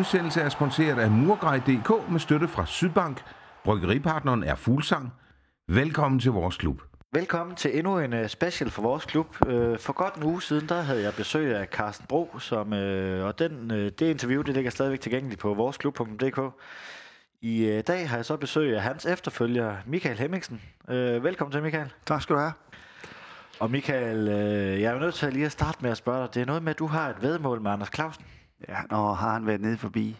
[0.00, 3.22] Udsendelse er sponsoreret af Murgrej.dk med støtte fra Sydbank.
[3.64, 5.12] Bryggeripartneren er Fuglsang.
[5.68, 6.82] Velkommen til vores klub.
[7.12, 9.26] Velkommen til endnu en uh, special for vores klub.
[9.46, 13.24] Uh, for godt en uge siden, der havde jeg besøg af Carsten Bro, som, uh,
[13.24, 16.40] og den, det interview det ligger stadigvæk tilgængeligt på voresklub.dk.
[17.40, 20.62] I dag har jeg så besøg af hans efterfølger, Michael Hemmingsen.
[21.22, 21.92] Velkommen til, Michael.
[22.06, 22.52] Tak skal du have.
[23.60, 24.24] Og Michael,
[24.80, 26.34] jeg er jo nødt til lige at starte med at spørge dig.
[26.34, 28.24] Det er noget med, at du har et vedmål med Anders Clausen.
[28.68, 30.16] Ja, når har han været nede forbi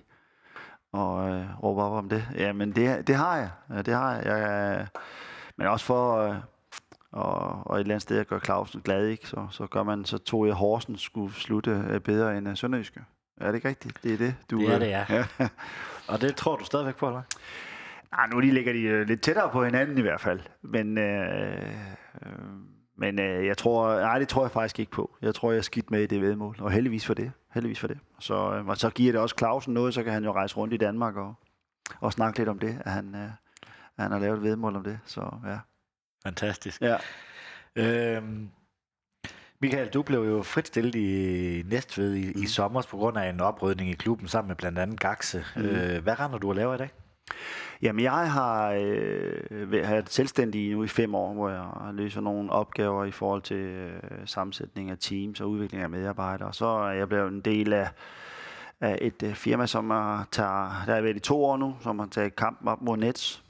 [0.92, 2.28] og øh, råber op om det?
[2.34, 3.50] Ja, men det, det har jeg.
[3.70, 4.26] Ja, det har jeg.
[4.26, 4.86] jeg
[5.56, 6.36] men også for øh,
[7.12, 9.28] og, og et eller andet sted at gøre Clausen glad, ikke?
[9.28, 13.00] Så, så gør man, så tog jeg Horsen skulle slutte øh, bedre end uh, Sønderjyske.
[13.40, 14.02] Er det ikke rigtigt?
[14.02, 14.60] Det er det, du...
[14.60, 15.04] Det er det, ja.
[15.08, 15.48] ja.
[16.08, 17.22] og det tror du stadigvæk på, eller
[18.12, 20.40] Nej, nu de ligger de øh, lidt tættere på hinanden i hvert fald.
[20.62, 21.62] Men, øh,
[22.26, 22.32] øh,
[22.98, 25.16] men øh, jeg tror, nej, det tror jeg faktisk ikke på.
[25.22, 27.32] Jeg tror, jeg er skidt med i det vedmål, og heldigvis for det.
[27.54, 27.98] Heldigvis for det.
[28.18, 30.74] Så, øh, og så giver det også Clausen noget, så kan han jo rejse rundt
[30.74, 31.34] i Danmark og,
[32.00, 33.30] og snakke lidt om det, at han, øh,
[33.96, 34.98] at han har lavet et vedmål om det.
[35.04, 35.58] Så ja.
[36.26, 36.82] Fantastisk.
[36.82, 36.96] Ja.
[37.76, 38.50] Øhm,
[39.60, 42.42] Michael, du blev jo fritstillet i Næstved i, mm.
[42.42, 45.44] i sommer på grund af en oprydning i klubben sammen med blandt andet Gaxe.
[45.56, 45.62] Mm.
[45.62, 46.90] Øh, hvad render du og laver i dag?
[47.82, 53.04] Jamen, jeg har øh, været selvstændig nu i fem år, hvor jeg løser nogle opgaver
[53.04, 56.54] i forhold til øh, sammensætning af teams og udvikling af medarbejdere.
[56.54, 57.88] Så er jeg blevet en del af,
[58.80, 61.98] af et øh, firma, som er, tager, der er været i to år nu, som
[61.98, 63.44] har taget kampen op mod Nets,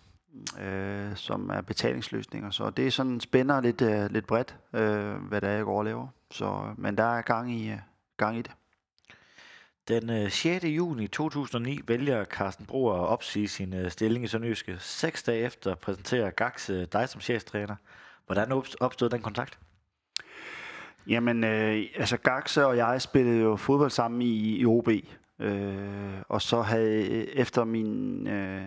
[0.62, 2.50] øh, som er betalingsløsninger.
[2.50, 5.78] Så det er sådan spænder lidt, øh, lidt bredt, øh, hvad der er, jeg går
[5.78, 6.06] og laver.
[6.30, 7.78] Så, men der er gang i, øh,
[8.16, 8.52] gang i det.
[9.90, 10.64] Den øh, 6.
[10.64, 14.76] Juni 2009 vælger Carsten Broer at opsige sin øh, stilling i Sønderjyske.
[14.78, 17.76] Seks dage efter præsenterer Gax øh, dig som cheftræner.
[18.26, 19.58] Hvordan opstod den kontakt?
[21.06, 24.88] Jamen, øh, altså Gaxe og jeg spillede jo fodbold sammen i, i OB.
[25.38, 28.62] Øh, og så havde efter min øh,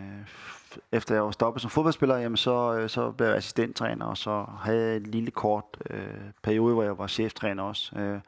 [0.91, 4.88] efter jeg var stoppet som fodboldspiller, jamen så, så blev jeg assistenttræner, og så havde
[4.88, 6.03] jeg en lille kort øh,
[6.41, 7.95] periode, hvor jeg var cheftræner også.
[7.95, 8.19] Øh,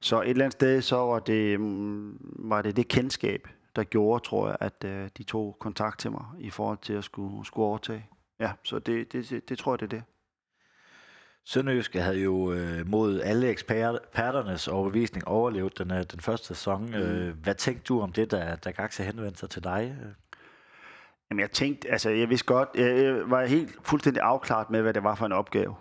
[0.00, 4.24] så et eller andet sted, så var det, mm, var det det kendskab, der gjorde,
[4.24, 7.66] tror jeg, at uh, de tog kontakt til mig i forhold til at skulle, skulle
[7.66, 8.06] overtage.
[8.40, 10.02] Ja, så det, det, det, det tror jeg, det er det.
[11.44, 16.86] Sønderjyske havde jo øh, mod alle eksperternes overbevisning overlevet den, øh, den første sæson.
[16.86, 16.94] Mm.
[16.94, 19.96] Øh, hvad tænkte du om det, da, da Gaxe henvendte sig til dig?
[21.30, 25.04] Jamen jeg tænkte, altså jeg vidste godt, jeg var helt fuldstændig afklaret med, hvad det
[25.04, 25.74] var for en opgave.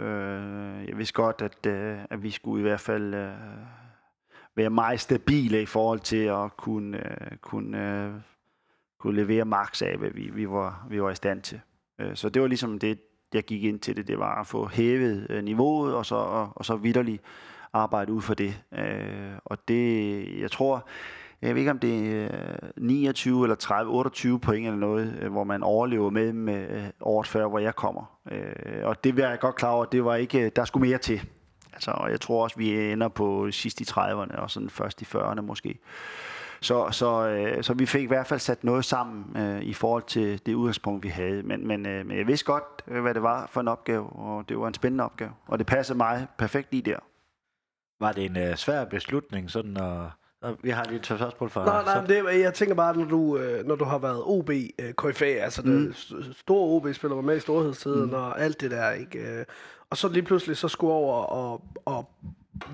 [0.00, 3.32] Øh, jeg vidste godt, at, øh, at vi skulle i hvert fald øh,
[4.56, 8.12] være meget stabile i forhold til at kunne, øh, kunne, øh,
[8.98, 11.60] kunne levere max af, hvad vi, vi, var, vi var i stand til.
[12.00, 12.98] Øh, så det var ligesom det,
[13.34, 14.08] jeg gik ind til det.
[14.08, 17.22] Det var at få hævet øh, niveauet, og så, og, og så vidderligt
[17.72, 18.62] arbejde ud for det.
[18.74, 20.88] Øh, og det, jeg tror,
[21.42, 22.28] jeg ved ikke om det er
[22.62, 26.84] øh, 29 eller 30, 28 point eller noget, øh, hvor man overlever med dem øh,
[27.00, 28.18] året før, hvor jeg kommer.
[28.30, 28.52] Øh,
[28.82, 31.28] og det var jeg godt klar over, det var ikke, der skulle mere til.
[31.72, 35.40] Altså, jeg tror også, vi ender på sidst i 30'erne og sådan først i 40'erne
[35.40, 35.78] måske.
[36.60, 40.46] Så, så, så vi fik i hvert fald sat noget sammen øh, i forhold til
[40.46, 41.42] det udgangspunkt, vi havde.
[41.42, 44.58] Men, men, øh, men jeg vidste godt, hvad det var for en opgave, og det
[44.58, 45.30] var en spændende opgave.
[45.46, 46.98] Og det passede mig perfekt lige der.
[48.00, 50.06] Var det en øh, svær beslutning sådan at
[50.62, 51.64] vi har lige et spørgsmål fra...
[51.64, 54.92] Nej, nej, det, jeg tænker bare, når du, øh, når du har været OB øh,
[54.98, 55.86] KFA, altså mm.
[55.86, 55.96] det
[56.36, 58.14] store OB-spiller var med i storhedstiden mm.
[58.14, 59.18] og alt det der, ikke?
[59.18, 59.44] Øh,
[59.90, 62.10] og så lige pludselig så skulle over og, og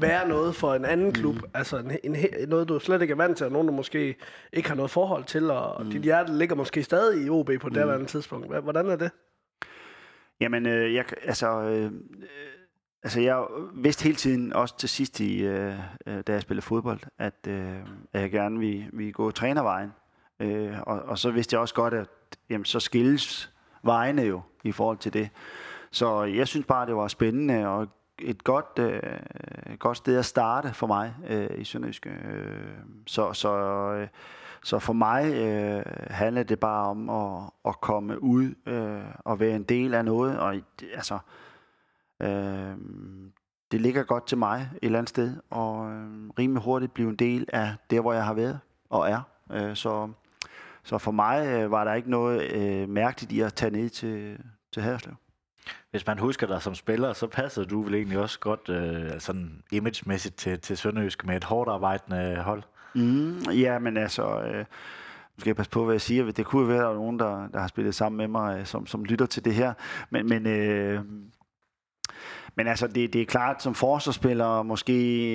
[0.01, 1.51] være noget for en anden klub, mm.
[1.55, 2.17] altså en, en,
[2.49, 4.17] noget, du slet ikke er vant til, og nogen, du måske
[4.53, 5.91] ikke har noget forhold til, og mm.
[5.91, 7.93] dit hjerte ligger måske stadig i OB på det mm.
[7.93, 8.63] andet tidspunkt.
[8.63, 9.11] Hvordan er det?
[10.41, 11.93] Jamen, øh, jeg, altså, øh,
[13.03, 15.75] Altså jeg vidste hele tiden, også til sidst, i, øh,
[16.07, 17.77] øh, da jeg spillede fodbold, at, øh,
[18.13, 19.93] at jeg gerne ville, ville gå trænervejen.
[20.41, 22.09] Øh, og, og så vidste jeg også godt, at
[22.51, 23.53] jamen, så skilles
[23.83, 25.31] vejene jo i forhold til det.
[25.91, 27.89] Så jeg synes bare, det var spændende og
[28.19, 29.03] et godt, øh,
[29.79, 32.07] godt sted at starte for mig øh, i Sønderjysk.
[32.07, 32.13] Øh,
[33.07, 33.57] så, så,
[33.93, 34.09] øh,
[34.63, 39.57] så for mig øh, handler det bare om at, at komme ud øh, og være
[39.57, 40.39] en del af noget.
[40.39, 40.55] Og
[40.95, 41.46] altså, Øh,
[43.73, 47.17] det ligger godt til mig et eller andet sted, og øh, rimelig hurtigt blive en
[47.17, 48.59] del af det, hvor jeg har været
[48.91, 49.21] og er.
[49.53, 50.09] Øh, så,
[50.85, 54.39] så for mig øh, var der ikke noget øh, mærkeligt i at tage ned til,
[54.73, 55.15] til Haderslev.
[55.91, 59.63] Hvis man husker dig som spiller, så passede du vel egentlig også godt øh, sådan
[59.73, 62.63] imagemæssigt til, til Sønderjysk med et hårdt arbejdende hold?
[62.95, 64.41] Mm, ja, men altså...
[64.41, 64.65] Øh,
[65.37, 66.33] nu skal jeg passe på, hvad jeg siger.
[66.33, 68.67] Det kunne være, at der er nogen, der, der har spillet sammen med mig, øh,
[68.67, 69.73] som, som lytter til det her.
[70.11, 71.01] Men, men øh,
[72.57, 74.93] men altså, det, det er klart, som forsvarsspiller måske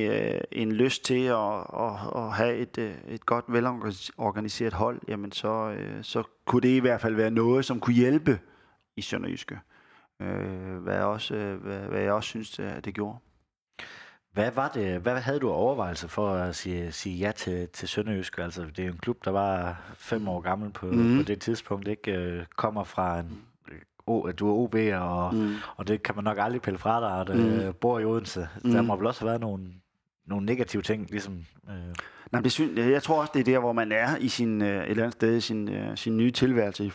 [0.08, 5.32] øh, en lyst til at, at, at have et, øh, et godt velorganiseret hold, jamen
[5.32, 8.40] så, øh, så kunne det i hvert fald være noget, som kunne hjælpe
[8.96, 9.60] i Sønderjyske.
[10.22, 13.18] Øh, hvad, jeg også, øh, hvad, hvad jeg også synes, at det gjorde.
[14.34, 18.38] Hvad var det, hvad havde du overvejelse for at sige, sige ja til, til Sønderjysk?
[18.38, 21.18] Altså, det er jo en klub, der var fem år gammel på, mm.
[21.18, 22.12] på det tidspunkt, ikke?
[22.12, 23.42] Øh, kommer fra en,
[24.08, 25.56] oh, du er OB, og, mm.
[25.78, 27.74] og det kan man nok aldrig pille fra dig, det, mm.
[27.74, 28.48] bor i Odense.
[28.64, 28.72] Mm.
[28.72, 29.68] Der må vel også have været nogle,
[30.28, 31.46] nogle negative ting, ligesom...
[31.70, 31.96] Øh.
[32.32, 34.68] Nej, det synes, jeg tror også, det er der, hvor man er i sin, øh,
[34.68, 36.92] et eller andet sted i sin, øh, sin nye tilværelse i,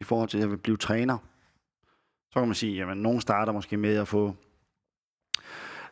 [0.00, 1.18] i forhold til at blive træner.
[2.30, 4.34] Så kan man sige, at nogen starter måske med at få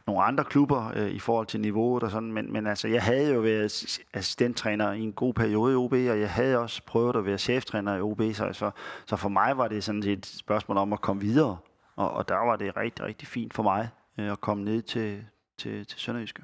[0.09, 3.35] nogle andre klubber øh, i forhold til niveauet og sådan, men, men altså, jeg havde
[3.35, 7.25] jo været assistenttræner i en god periode i OB, og jeg havde også prøvet at
[7.25, 8.71] være cheftræner i OB, så, så,
[9.07, 11.57] så for mig var det sådan et spørgsmål om at komme videre,
[11.97, 13.89] og, og der var det rigtig, rigtig fint for mig
[14.19, 15.25] øh, at komme ned til,
[15.59, 16.43] til, til Sønderjyske.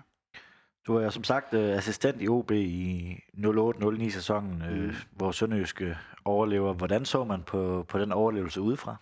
[0.87, 4.93] Du er som sagt øh, assistent i OB i 08-09 sæsonen, øh, mm.
[5.11, 6.73] hvor Sønderjyske overlever.
[6.73, 8.97] Hvordan så man på, på den overlevelse udefra?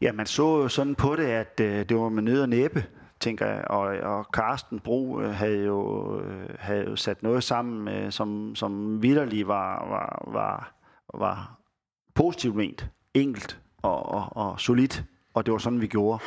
[0.00, 2.84] Ja, man så jo sådan på det, at øh, det var med nød og næppe,
[3.20, 3.64] tænker jeg.
[3.70, 8.54] Og, og Carsten Bro øh, havde, jo, øh, havde jo sat noget sammen, øh, som,
[8.54, 10.74] som vidderligt var, var, var,
[11.14, 11.60] var
[12.14, 15.04] positivt ment, enkelt og, og, og solidt.
[15.34, 16.22] Og det var sådan, vi gjorde.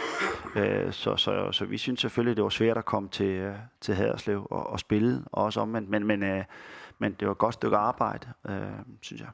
[0.56, 3.96] Øh, så, så, så vi synes selvfølgelig, det var svært at komme til, øh, til
[3.96, 5.90] Haderslev og, og spille, og også omvendt.
[5.90, 6.44] Men, men, øh,
[7.00, 8.62] men det var et godt stykke arbejde, øh,
[9.02, 9.30] synes jeg.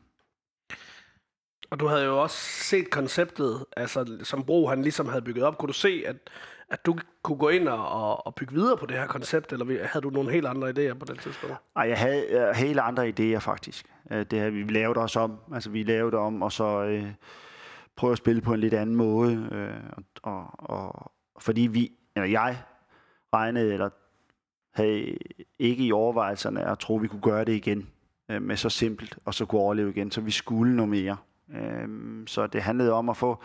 [1.73, 5.57] Og du havde jo også set konceptet, altså som Bro han ligesom havde bygget op.
[5.57, 6.15] Kunne du se, at,
[6.69, 10.03] at du kunne gå ind og, og bygge videre på det her koncept, eller havde
[10.03, 11.55] du nogle helt andre idéer på den tidspunkt?
[11.75, 13.85] Nej, jeg havde uh, helt andre idéer faktisk.
[14.11, 17.09] Uh, det her, vi lavede også om, altså vi lavede om, og så uh,
[17.95, 19.47] prøve at spille på en lidt anden måde.
[19.51, 22.57] Uh, og, og, fordi vi, eller jeg
[23.33, 23.89] regnede, eller
[24.73, 25.17] havde
[25.59, 27.89] ikke i overvejelserne at tro, at vi kunne gøre det igen
[28.29, 30.11] med så simpelt, og så kunne overleve igen.
[30.11, 31.17] Så vi skulle noget mere.
[31.55, 33.43] Øhm, så det handlede om at få,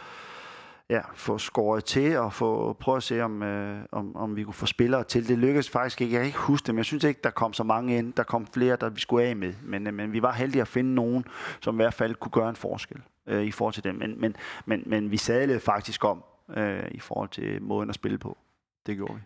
[0.90, 4.54] ja, få skåret til og få prøve at se, om, øh, om, om vi kunne
[4.54, 5.28] få spillere til.
[5.28, 6.12] Det lykkedes faktisk ikke.
[6.12, 8.12] Jeg kan ikke huske det, men jeg synes ikke, der kom så mange ind.
[8.12, 9.54] Der kom flere, der vi skulle af med.
[9.62, 11.24] Men, øh, men vi var heldige at finde nogen,
[11.60, 13.94] som i hvert fald kunne gøre en forskel øh, i forhold til dem.
[13.94, 14.36] Men, men,
[14.66, 16.24] men, men vi sadlede faktisk om
[16.56, 18.38] øh, i forhold til måden at spille på.
[18.86, 19.20] Det gjorde vi.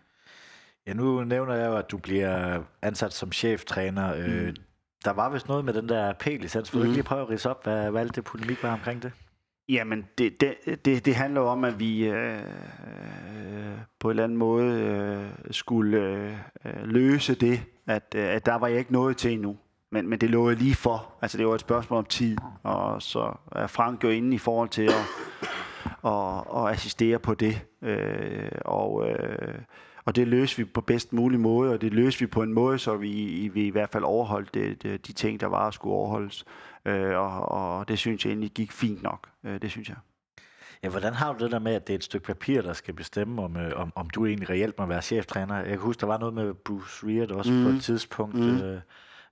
[0.87, 4.27] Ja, nu nævner jeg jo, at du bliver ansat som cheftræner.
[4.47, 4.55] Mm.
[5.05, 6.73] Der var vist noget med den der P-licens.
[6.73, 6.93] Vil du mm.
[6.93, 9.11] lige prøve at rise op, hvad, hvad alt det polemik var omkring det?
[9.69, 10.55] Jamen, det, det,
[10.85, 12.39] det, det handler om, at vi øh,
[13.99, 16.33] på en eller anden måde øh, skulle øh,
[16.83, 19.57] løse det, at, øh, at der var jeg ikke noget til endnu.
[19.91, 21.13] Men, men det lå jeg lige for.
[21.21, 22.37] Altså, det var et spørgsmål om tid.
[22.63, 25.05] Og så er Frank jo inde i forhold til at,
[26.05, 27.61] at, at assistere på det.
[27.81, 29.09] Øh, og...
[29.09, 29.55] Øh,
[30.05, 32.79] og det løste vi på bedst mulig måde, og det løste vi på en måde,
[32.79, 35.95] så vi, vi i hvert fald overholdt det, det, de ting, der var at skulle
[35.95, 36.45] overholdes.
[36.85, 39.29] Øh, og, og det synes jeg egentlig gik fint nok.
[39.45, 39.97] Øh, det synes jeg.
[40.83, 42.93] Ja, hvordan har du det der med, at det er et stykke papir, der skal
[42.93, 45.55] bestemme, om, øh, om, om du egentlig reelt må være cheftræner?
[45.55, 47.63] Jeg kan huske, der var noget med Bruce Reard også mm.
[47.63, 48.61] på et tidspunkt, mm.
[48.61, 48.81] øh,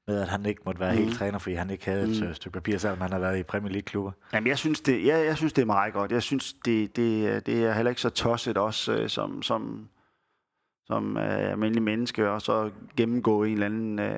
[0.07, 0.97] med at han ikke måtte være mm.
[0.97, 2.33] helt træner, fordi han ikke havde et mm.
[2.33, 4.11] stykke papir, selvom han har været i Premier League-klubber.
[4.33, 6.11] Jamen, jeg synes, det, jeg, jeg synes, det er meget godt.
[6.11, 9.87] Jeg synes, det, det, det er heller ikke så tosset også, øh, som, som,
[10.91, 14.15] som øh, almindelig menneske, og så gennemgå en eller anden øh,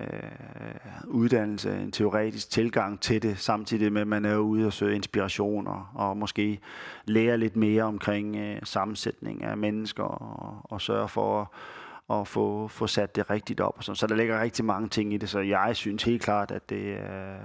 [1.08, 5.68] uddannelse, en teoretisk tilgang til det, samtidig med, at man er ude og søge inspiration,
[5.68, 6.60] og, og måske
[7.06, 12.68] lære lidt mere omkring øh, sammensætning af mennesker, og, og sørge for at, at få,
[12.68, 13.74] få sat det rigtigt op.
[13.77, 13.96] Og sådan.
[13.96, 16.94] så der ligger rigtig mange ting i det, så jeg synes helt klart, at det,
[16.94, 17.36] er,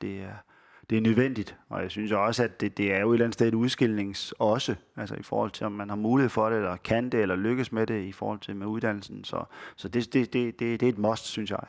[0.00, 0.51] det er
[0.92, 1.56] det er nødvendigt.
[1.68, 4.34] Og jeg synes også, at det, det er jo et eller andet sted et udskillings
[4.38, 7.36] også, altså i forhold til, om man har mulighed for det, eller kan det, eller
[7.36, 9.24] lykkes med det i forhold til med uddannelsen.
[9.24, 9.44] Så,
[9.76, 11.64] så det, det, det, det, det er et must, synes jeg.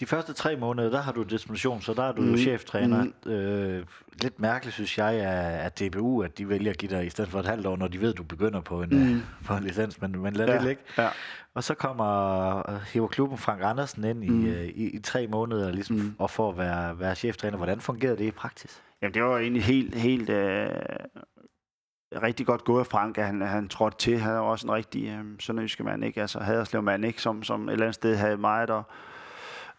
[0.00, 2.36] De første tre måneder, der har du disposition, så der er du mm.
[2.36, 3.04] cheftræner.
[3.04, 3.30] Mm.
[3.30, 3.84] Øh,
[4.22, 7.40] lidt mærkeligt, synes jeg, at DBU, at de vælger at give dig i stedet for
[7.40, 9.22] et halvt år, når de ved, at du begynder på en, mm.
[9.46, 10.54] på en licens, men, men lad ja.
[10.54, 10.82] det ligge.
[10.98, 11.08] Ja.
[11.54, 14.46] Og så kommer hiver klubben Frank Andersen ind i, mm.
[14.74, 16.14] i, i, tre måneder, ligesom, mm.
[16.18, 17.56] og for at være, være cheftræner.
[17.56, 18.82] Hvordan fungerede det i praksis?
[19.02, 20.68] Jamen, det var egentlig helt, helt øh,
[22.22, 24.18] rigtig godt gået af Frank, at han, han trådte til.
[24.18, 26.20] Han var også en rigtig øh, sønderjyske mand, ikke?
[26.20, 27.22] Altså Haderslev mand, ikke?
[27.22, 28.82] Som, som et eller andet sted havde meget der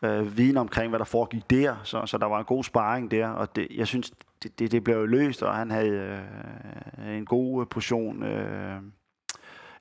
[0.02, 3.28] øh, viden omkring, hvad der foregik der, så, så der var en god sparring der,
[3.28, 4.12] og det, jeg synes,
[4.44, 6.26] det, det, det blev løst, og han havde
[7.00, 8.82] øh, en god øh, portion øh,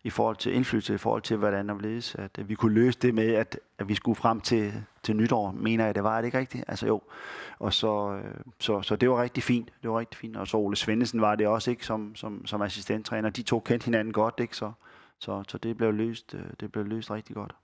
[0.04, 2.98] i forhold til indflydelse, i forhold til, hvordan der blev, at øh, vi kunne løse
[2.98, 6.26] det med, at, at vi skulle frem til, til nytår, mener jeg, det var det
[6.26, 6.64] ikke rigtigt?
[6.68, 7.02] Altså jo,
[7.58, 10.56] og så, øh, så, så det var rigtig fint, det var rigtig fint, og så
[10.56, 14.34] Ole Svendesen var det også, ikke, som, som, som assistenttræner, de to kendte hinanden godt,
[14.40, 14.72] ikke, så,
[15.18, 17.54] så, så det blev løst, øh, det blev løst rigtig godt.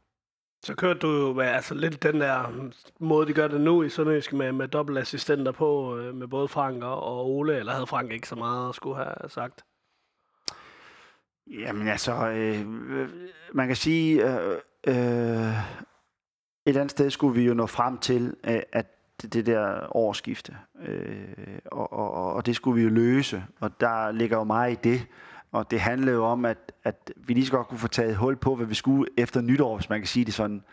[0.65, 3.83] Så kørte du jo med, altså lidt den der mm, måde, de gør det nu
[3.83, 8.13] i Sønderjysk med, med dobbeltassistenter på, øh, med både Frank og Ole, eller havde Frank
[8.13, 9.65] ikke så meget at skulle have sagt?
[11.51, 13.09] Jamen altså, øh, øh,
[13.53, 15.57] man kan sige, øh, øh, et
[16.67, 18.87] eller andet sted skulle vi jo nå frem til, øh, at
[19.23, 24.37] det der årsskifte, øh, og, og, og det skulle vi jo løse, og der ligger
[24.37, 25.07] jo meget i det,
[25.53, 28.37] og det handlede jo om, at, at vi lige så godt kunne få taget hul
[28.37, 30.65] på, hvad vi skulle efter nytår, hvis man kan sige det sådan.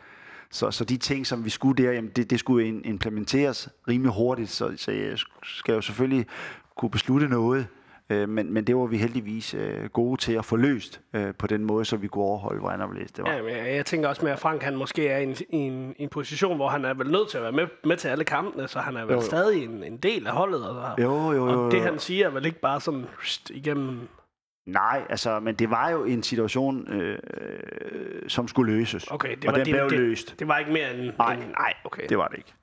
[0.52, 4.50] Så, så de ting, som vi skulle der, jamen det, det skulle implementeres rimelig hurtigt,
[4.50, 6.26] så, så jeg skal jo selvfølgelig
[6.76, 7.68] kunne beslutte noget,
[8.12, 11.48] Øh, men, men det var vi heldigvis øh, gode til at få løst øh, på
[11.48, 13.32] den måde, så vi kunne overholde, hvor anderledes det var.
[13.32, 15.58] Ja, men jeg, jeg tænker også med, at Frank han måske er i en, i
[15.58, 18.24] en, en position, hvor han er vel nødt til at være med, med til alle
[18.24, 19.22] kampene, så han er vel jo, jo.
[19.22, 20.70] stadig en, en del af holdet.
[20.70, 21.66] Og, jo, jo, jo, jo.
[21.66, 24.00] og det han siger er vel ikke bare sådan pst, igennem...
[24.72, 27.20] Nej, altså, men det var jo en situation, øh,
[28.28, 29.08] som skulle løses.
[29.12, 30.40] Okay, det og var, den det, blev det, løst.
[30.40, 31.12] Det var ikke mere end...
[31.18, 32.04] Nej, end, nej okay.
[32.10, 32.54] det var det ikke.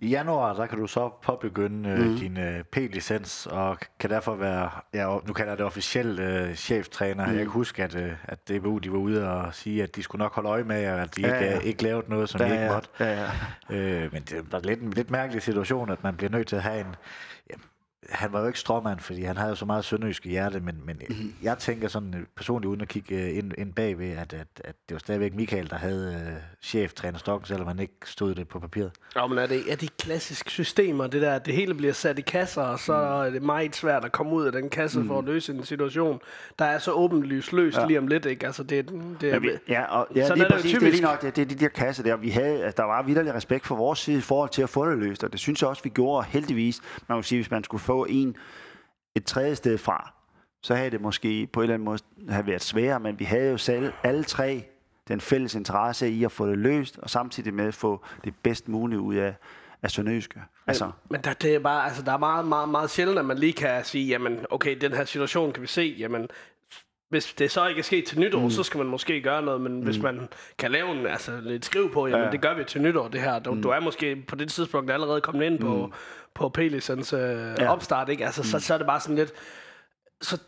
[0.00, 2.16] I januar, der kan du så påbegynde øh, mm.
[2.16, 7.26] din øh, P-licens, og kan derfor være, ja, nu kalder jeg det officielt øh, cheftræner.
[7.26, 7.32] Mm.
[7.32, 10.22] Jeg kan huske, at, øh, at DBU de var ude og sige, at de skulle
[10.22, 11.58] nok holde øje med, at de ja, ikke, ja.
[11.58, 12.88] ikke lavede noget, som ja, de ikke måtte.
[13.00, 13.30] Ja,
[13.70, 13.76] ja.
[13.76, 16.62] Øh, men det var lidt en lidt mærkelig situation, at man bliver nødt til at
[16.62, 17.37] have en, ja,
[18.10, 20.82] han var jo ikke stråmand, fordi han havde jo så meget sønderjysk i hjerte, men,
[20.84, 21.34] men mm.
[21.42, 24.74] jeg tænker sådan øh, personligt, uden at kigge øh, ind, ind bagved, at, at, at
[24.88, 28.58] det var stadigvæk Michael, der havde uh, cheftræner Stokken, selvom han ikke stod det på
[28.58, 28.92] papiret.
[29.16, 32.18] Ja, men er det, er det klassiske systemer, det der, at det hele bliver sat
[32.18, 33.26] i kasser, og så mm.
[33.26, 35.06] er det meget svært at komme ud af den kasse mm.
[35.06, 36.20] for at løse en situation,
[36.58, 37.86] der er så åbenlyst løst ja.
[37.86, 38.46] lige om lidt, ikke?
[38.46, 38.90] Altså, det,
[39.20, 41.22] det, ja, vi, ja, og, ja sådan det er, præcis, det, det er lige nok,
[41.22, 43.76] det, det er de der kasser der, vi havde, altså, der var vidderlig respekt for
[43.76, 45.90] vores side i forhold til at få det løst, og det synes jeg også, vi
[45.90, 46.80] gjorde heldigvis.
[47.08, 48.36] Man må sige, hvis man skulle få en
[49.14, 50.12] et tredje sted fra,
[50.62, 53.50] så havde det måske på en eller anden måde have været sværere, men vi havde
[53.50, 54.64] jo selv alle tre
[55.08, 58.68] den fælles interesse i at få det løst, og samtidig med at få det bedst
[58.68, 59.34] mulige ud af,
[59.82, 60.40] af Sønderjyske.
[60.66, 60.84] Altså.
[60.84, 63.38] Men, men der, det er bare, altså, der er meget, meget, meget sjældent, at man
[63.38, 66.28] lige kan sige, jamen, okay, den her situation kan vi se, jamen,
[67.08, 68.50] hvis det så ikke er sket til nytår, mm.
[68.50, 69.80] så skal man måske gøre noget, men mm.
[69.80, 72.30] hvis man kan lave en, altså, lidt skriv på, jamen, ja.
[72.30, 73.38] det gør vi til nytår, det her.
[73.38, 73.62] Du, mm.
[73.62, 75.92] du er måske på det tidspunkt allerede kommet ind på, mm
[76.38, 77.20] på Pelisons øh,
[77.58, 77.72] ja.
[77.72, 78.24] opstart, ikke?
[78.26, 78.44] Altså, mm.
[78.44, 79.32] så, så er det bare sådan lidt...
[80.20, 80.38] Så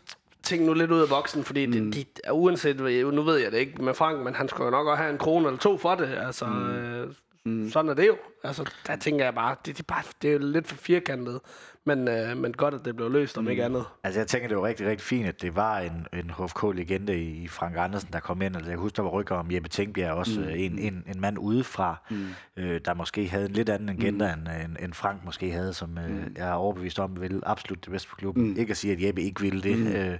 [0.43, 1.71] tænk nu lidt ud af boksen, fordi mm.
[1.91, 1.93] det,
[2.25, 2.79] de, uanset,
[3.13, 5.17] nu ved jeg det ikke med Frank, men han skulle jo nok også have en
[5.17, 6.07] krone eller to for det.
[6.25, 6.69] Altså, mm.
[6.69, 7.13] Øh,
[7.45, 7.69] mm.
[7.69, 8.17] sådan er det jo.
[8.43, 11.39] Altså, der tænker jeg bare, det, det, er bare, det er jo lidt for firkantet.
[11.85, 13.49] Men, øh, men godt, at det blev løst, om mm.
[13.49, 13.85] ikke andet.
[14.03, 17.43] Altså, jeg tænker, det var rigtig, rigtig fint, at det var en, en HFK-legende i,
[17.43, 18.55] i Frank Andersen, der kom ind.
[18.55, 20.47] Og jeg husker, der var rykker om Jeppe Tænkbjerg, også mm.
[20.49, 22.25] en, en, en mand udefra, mm.
[22.57, 24.41] øh, der måske havde en lidt anden agenda, mm.
[24.41, 26.35] end, end, end Frank måske havde, som øh, mm.
[26.37, 28.49] jeg er overbevist om, vil absolut det bedste for klubben.
[28.49, 28.57] Mm.
[28.57, 29.87] Ikke at sige, at Jeppe ikke ville det, mm.
[29.87, 30.17] øh,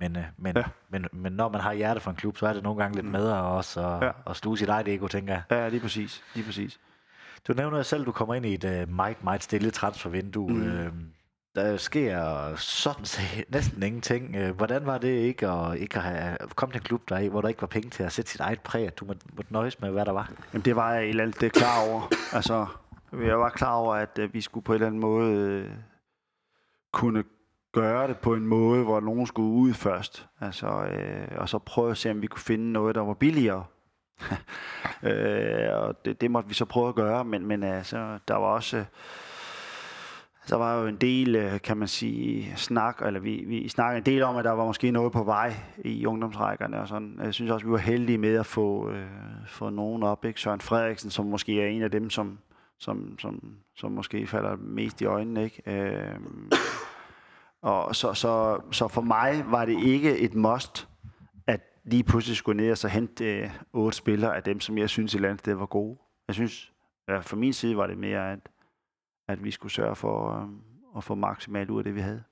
[0.00, 0.62] men, øh, men, ja.
[0.90, 3.06] men, men når man har hjerte for en klub, så er det nogle gange lidt
[3.06, 3.12] mm.
[3.12, 4.10] med også at, ja.
[4.30, 5.42] at sluge sit eget ego, tænker jeg.
[5.50, 6.22] Ja, lige præcis.
[6.34, 6.78] Lige præcis.
[7.48, 10.52] Du nævner selv, at du kommer ind i et uh, meget, meget stille transfervindue.
[10.52, 10.62] Mm.
[10.62, 10.92] Øh,
[11.54, 14.36] der sker sådan set næsten ingenting.
[14.36, 17.40] Øh, hvordan var det ikke at, ikke at have kommet til en klub, der, hvor
[17.40, 19.80] der ikke var penge til at sætte sit eget præg, at du måtte, måtte nøjes
[19.80, 20.32] med, hvad der var?
[20.52, 22.02] Jamen, det var jeg eller andet det klar over.
[22.36, 22.66] Altså,
[23.12, 25.70] jeg var klar over, at vi skulle på en eller anden måde øh,
[26.92, 27.24] kunne
[27.72, 30.26] gøre det på en måde, hvor nogen skulle ud først.
[30.40, 33.64] Altså, øh, og så prøve at se, om vi kunne finde noget, der var billigere.
[35.08, 38.46] øh, og det, det måtte vi så prøve at gøre, men, men altså, der var
[38.46, 38.76] også...
[38.76, 43.98] Der så var jo en del, øh, kan man sige, snak, eller vi, vi snakkede
[43.98, 45.54] en del om, at der var måske noget på vej
[45.84, 47.20] i ungdomsrækkerne og sådan.
[47.22, 49.06] Jeg synes også, vi var heldige med at få, øh,
[49.46, 50.40] få nogen op, ikke?
[50.40, 52.38] Søren Frederiksen, som måske er en af dem, som,
[52.78, 55.62] som, som, som måske falder mest i øjnene, ikke?
[55.66, 56.16] Øh,
[57.62, 60.88] og så, så, så for mig var det ikke et must,
[61.84, 65.14] lige pludselig skulle ned og så hente øh, otte spillere af dem, som jeg synes
[65.14, 65.98] i landet var gode.
[66.28, 66.72] Jeg synes,
[67.08, 68.38] ja, fra min side var det mere, at
[69.28, 70.48] at vi skulle sørge for øh,
[70.96, 72.22] at få maksimalt ud af det, vi havde.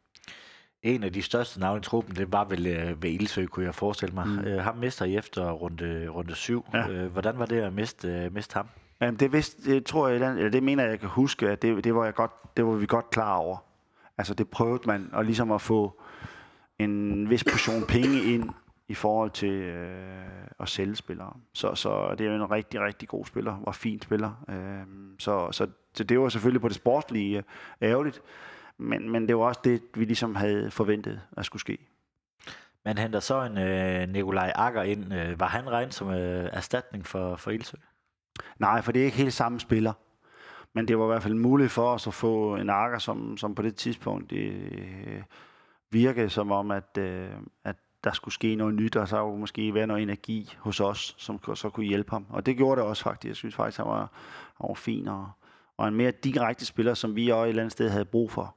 [0.83, 3.75] En af de største navne i truppen, det var vel øh, ved Ildsø, kunne jeg
[3.75, 4.27] forestille mig.
[4.27, 4.39] Mm.
[4.39, 6.65] Øh, ham mister I efter runde, runde syv.
[6.75, 6.89] Ja.
[6.89, 8.67] Øh, hvordan var det at miste, øh, miste ham?
[9.01, 11.85] Jamen, det, vidste, det tror jeg, eller det mener jeg, jeg kan huske, at det,
[11.85, 13.57] det, var jeg godt, det var vi godt klar over.
[14.19, 16.01] Altså, det prøvede man, og ligesom at få
[16.79, 18.51] en vis portion penge ind
[18.93, 20.25] i forhold til øh,
[20.61, 21.33] at sælge spillere.
[21.53, 24.45] Så, så det er jo en rigtig, rigtig god spiller, var fint spiller.
[24.49, 27.45] Øh, så, så, så det var selvfølgelig på det sportslige øh,
[27.83, 28.23] ærgerligt,
[28.79, 31.79] men, men det var også det, vi ligesom havde forventet at skulle ske.
[32.85, 35.15] Man henter så en øh, Nikolaj Akker ind.
[35.15, 37.77] Øh, var han regnet som øh, erstatning for, for Ildsø?
[38.59, 39.93] Nej, for det er ikke helt samme spiller.
[40.75, 43.55] Men det var i hvert fald muligt for os at få en Akker, som, som
[43.55, 45.23] på det tidspunkt øh,
[45.91, 47.31] virkede som om, at, øh,
[47.65, 51.15] at der skulle ske noget nyt, og så kunne måske være noget energi hos os,
[51.19, 52.27] som så kunne hjælpe ham.
[52.29, 53.29] Og det gjorde det også faktisk.
[53.29, 54.11] Jeg synes faktisk, han var,
[54.61, 55.31] han var fin, og,
[55.77, 58.57] og en mere direkte spiller, som vi også et eller andet sted havde brug for.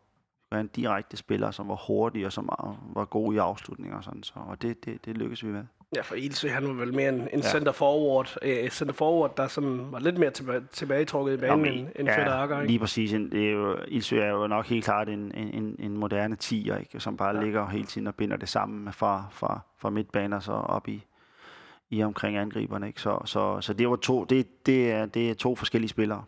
[0.53, 2.49] En direkte spiller, som var hurtig og som
[2.93, 4.23] var god i afslutninger og sådan.
[4.23, 5.65] Så, og det, det, det lykkedes vi med.
[5.95, 7.51] Ja, for Ilse, han var vel mere en, en ja.
[7.51, 11.87] center forward, uh, center forward, der sådan var lidt mere tilbage, tilbagetrukket i banen end,
[11.95, 12.67] end ja, Fedder Akker, ikke?
[12.67, 13.11] lige præcis.
[13.11, 16.99] Det er jo, Ilse er jo nok helt klart en, en, en moderne tiger, ikke?
[16.99, 17.43] som bare ja.
[17.43, 21.05] ligger hele tiden og binder det sammen fra, fra, fra midtbaner så op i,
[21.89, 22.87] i omkring angriberne.
[22.87, 23.01] Ikke?
[23.01, 26.23] Så, så, så det var to, det, det, er, det er to forskellige spillere.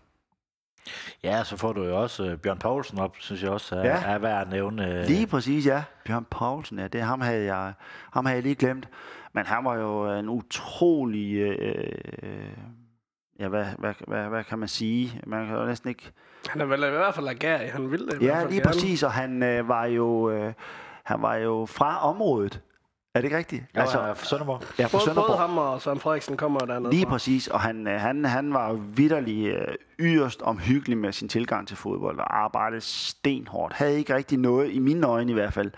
[1.23, 4.03] Ja, så får du jo også uh, Bjørn Poulsen op, synes jeg også er, ja.
[4.05, 4.99] er værd at nævne.
[4.99, 5.07] Uh...
[5.07, 5.83] Lige præcis, ja.
[6.05, 7.73] Bjørn Poulsen, ja, det ham havde jeg,
[8.13, 8.89] ham havde jeg lige glemt.
[9.33, 11.35] Men han var jo en utrolig...
[11.35, 12.51] Øh,
[13.39, 15.21] ja, hvad, hvad, hvad, hvad kan man sige?
[15.27, 16.11] Man kan jo næsten ikke...
[16.49, 18.21] Han er vel i hvert fald agerig, han ville det.
[18.21, 18.61] Ja, lige gerne.
[18.61, 20.29] præcis, og han øh, var jo...
[20.29, 20.53] Øh,
[21.03, 22.61] han var jo fra området.
[23.15, 23.63] Er det ikke rigtigt?
[23.75, 24.61] Jo, altså, ja, fra Sønderborg.
[24.79, 25.27] Ja, fra både, Sønderborg.
[25.27, 27.09] Både ham og Søren Frederiksen kommer dernede Lige fra.
[27.09, 31.77] præcis, og han, øh, han, han var vidderlig øh, yderst omhyggelig med sin tilgang til
[31.77, 33.73] fodbold, og arbejdede stenhårdt.
[33.73, 35.71] Havde ikke rigtig noget, i mine øjne i hvert fald,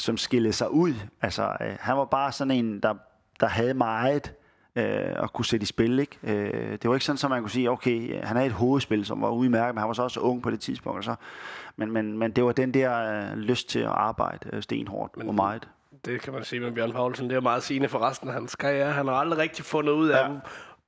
[0.00, 0.94] som skillede sig ud.
[1.22, 2.94] Altså, øh, han var bare sådan en, der,
[3.40, 4.34] der havde meget
[4.76, 5.98] øh, at kunne sætte i spil.
[5.98, 6.18] Ikke?
[6.22, 9.22] Øh, det var ikke sådan, at man kunne sige, okay, han havde et hovedspil, som
[9.22, 11.04] var udmærket, men han var så også ung på det tidspunkt.
[11.04, 11.14] Så.
[11.76, 15.28] Men, men, men det var den der øh, lyst til at arbejde øh, stenhårdt men,
[15.28, 15.68] og meget.
[16.04, 17.30] Det kan man sige med Bjørn Poulsen.
[17.30, 18.92] Det er meget sigende for resten af hans karriere.
[18.92, 20.34] Han har aldrig rigtig fundet ud af, ja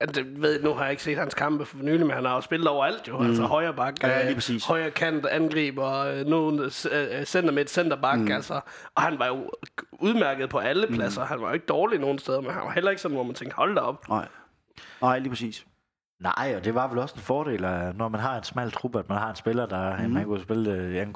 [0.06, 2.40] det ved, nu har jeg ikke set hans kampe for nylig, men han har jo
[2.40, 3.18] spillet overalt jo.
[3.18, 3.26] Mm.
[3.26, 8.21] Altså højre bak, ja, lige øh, højre kant, angriber, øh, nu øh, center midt, centerback,
[8.21, 8.32] mm.
[8.32, 8.61] altså.
[8.94, 9.50] Og han var jo
[9.92, 10.94] udmærket på alle mm.
[10.94, 11.21] pladser.
[11.21, 11.28] Mm.
[11.28, 13.35] Han var jo ikke dårlig nogen steder, men han var heller ikke sådan, hvor man
[13.35, 14.09] tænkte, hold da op.
[14.09, 14.28] Nej,
[15.02, 15.66] Nej lige præcis.
[16.23, 18.99] Nej, og det var vel også en fordel, at når man har en smal truppe,
[18.99, 20.11] at man har en spiller, der mm.
[20.11, 20.73] man kunne spille...
[20.73, 21.09] Øh, jeg,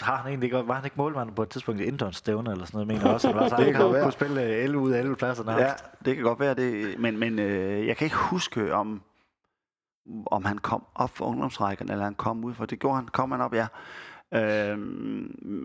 [0.00, 2.64] har han egentlig ikke, var han ikke målmand på et tidspunkt i Indons stævne eller
[2.64, 3.32] sådan noget, mener også.
[3.32, 5.66] Var, så det kan kunne, kunne spille 11 ud af 11 pladser nærmest.
[5.66, 5.72] Ja,
[6.04, 9.02] det kan godt være det, men, men øh, jeg kan ikke huske, om,
[10.26, 12.66] om han kom op for ungdomsrækken, eller han kom ud for.
[12.66, 13.66] Det gjorde han, kom han op, ja.
[14.34, 14.78] Øh,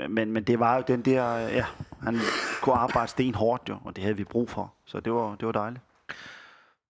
[0.09, 1.65] men, men det var jo den der, ja,
[2.03, 2.17] han
[2.61, 5.51] kunne arbejde stenhårdt jo, og det havde vi brug for, så det var, det var
[5.51, 5.81] dejligt.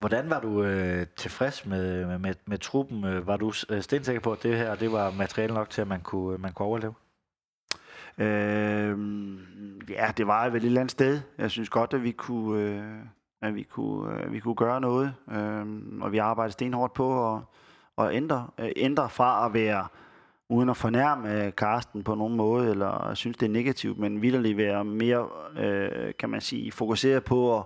[0.04, 3.04] Hvordan var du øh, tilfreds med, med, med, med truppen?
[3.04, 5.88] Øh, var du øh, stensikker på, at det her det var materiale nok til, at
[5.88, 6.94] man kunne, øh, man kunne overleve?
[8.18, 9.00] Øh,
[9.90, 11.22] ja, det var vel et eller andet sted.
[11.38, 12.84] Jeg synes godt, at vi kunne, øh,
[13.42, 15.14] at vi kunne, øh, vi kunne gøre noget.
[15.32, 15.66] Øh,
[16.02, 17.42] og vi arbejdede stenhårdt på at,
[17.98, 19.88] at ændre, øh, ændre fra at være
[20.50, 24.86] uden at fornærme Karsten på nogen måde, eller synes det er negativt, men vidderligt være
[24.86, 27.64] mere, øh, kan man sige, fokuseret på at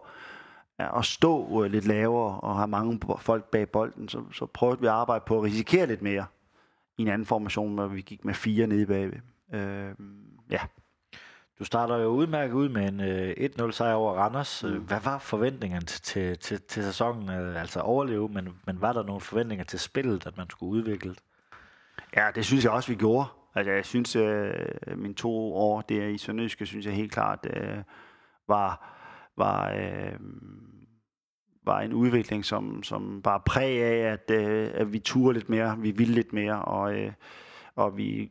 [0.79, 4.87] at stå øh, lidt lavere og have mange folk bag bolden, så, så prøvede vi
[4.87, 6.25] at arbejde på at risikere lidt mere
[6.97, 9.19] i en anden formation, hvor vi gik med fire nede bagved.
[9.53, 9.91] Øh,
[10.49, 10.59] ja.
[11.59, 14.63] Du starter jo udmærket ud med en øh, 1-0 sejr over Randers.
[14.63, 14.79] Mm.
[14.79, 17.29] Hvad var forventningerne til, til, til, til sæsonen?
[17.29, 21.09] Øh, altså overleve, men, men var der nogle forventninger til spillet, at man skulle udvikle
[21.09, 21.19] det?
[22.15, 23.27] Ja, det synes jeg også, vi gjorde.
[23.55, 24.53] Altså, jeg synes, øh,
[24.95, 27.77] mine to år der i Sønderjyske, synes jeg helt klart øh,
[28.47, 28.96] var,
[29.37, 30.19] var øh,
[31.67, 35.77] var en udvikling, som, som bare præg af, at, øh, at vi turde lidt mere,
[35.79, 37.11] vi ville lidt mere, og, øh,
[37.75, 38.29] og vi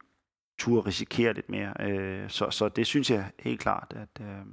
[0.59, 1.73] turde risikere lidt mere.
[1.81, 4.47] Øh, så, så det synes jeg helt klart, at, øh,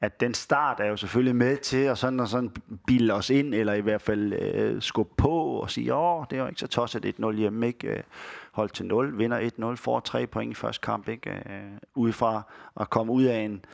[0.00, 2.50] at den start er jo selvfølgelig med til at sådan og sådan
[2.86, 6.42] bilde os ind, eller i hvert fald øh, skubbe på og sige, åh, det er
[6.42, 7.88] jo ikke så tosset 1-0 hjemme, ikke?
[7.88, 8.02] Øh,
[8.52, 11.30] hold til 0, vinder 1-0, får 3 point i første kamp, ikke?
[11.30, 12.42] Øh, udefra
[12.80, 13.64] at komme ud af en,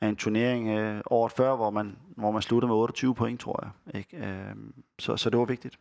[0.00, 3.64] af en turnering øh, året før, hvor man, hvor man slutter med 28 point, tror
[3.64, 3.96] jeg.
[3.96, 4.16] Ikke?
[4.16, 4.54] Øh,
[4.98, 5.78] så, så det var vigtigt.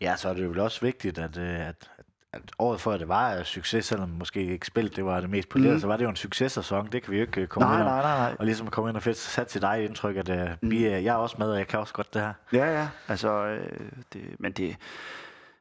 [0.00, 1.90] Ja, så er det jo også vigtigt, at, øh, at,
[2.32, 5.48] at året før det var en succes, selvom måske ikke spillet det var det mest
[5.48, 5.80] polerede, mm.
[5.80, 6.88] så var det jo en successæson.
[6.92, 8.36] Det kan vi jo ikke øh, komme nej, ind nej, nej, nej.
[8.38, 10.70] Og ligesom at komme ind og fedt, sat til dig indtryk, at uh, mm.
[10.70, 12.32] vi, jeg er også med, og jeg kan også godt det her.
[12.52, 12.88] Ja, ja.
[13.08, 14.76] Altså, øh, det, men det,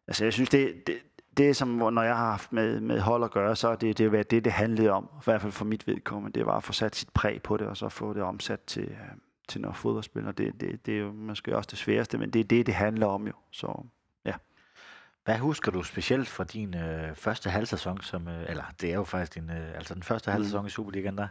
[0.08, 0.98] altså jeg synes, det, det,
[1.40, 4.32] det, som når jeg har haft med, med hold at gøre, så er det det,
[4.32, 6.96] det, det handlede om, i hvert fald for mit vedkommende, det var at få sat
[6.96, 8.98] sit præg på det, og så få det omsat til, øh,
[9.48, 12.40] til noget fodboldspil, og det, det, det er jo måske også det sværeste, men det
[12.40, 13.86] er det, det handler om jo, så
[14.26, 14.34] ja.
[15.26, 19.04] Hvad husker du specielt fra din øh, første halvsæson, som, øh, eller det er jo
[19.04, 20.68] faktisk din, øh, altså den første halvsæson mm.
[20.68, 21.28] i Superligaen der?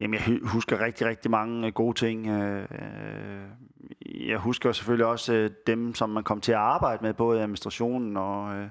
[0.00, 2.26] Jamen, jeg husker rigtig, rigtig mange øh, gode ting.
[2.26, 2.68] Øh,
[4.28, 7.42] jeg husker selvfølgelig også øh, dem, som man kom til at arbejde med, både i
[7.42, 8.66] administrationen og,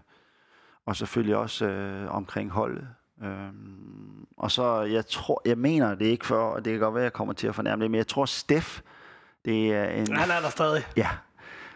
[0.86, 1.66] og selvfølgelig også
[2.10, 2.88] omkring holdet.
[3.24, 7.04] Øhm, og så, jeg tror, jeg mener det ikke for, og det kan godt være,
[7.04, 8.82] jeg kommer til at fornærme det, men jeg tror, Steff,
[9.46, 10.16] det er en...
[10.16, 10.84] Han er der stadig.
[10.98, 11.08] Ja,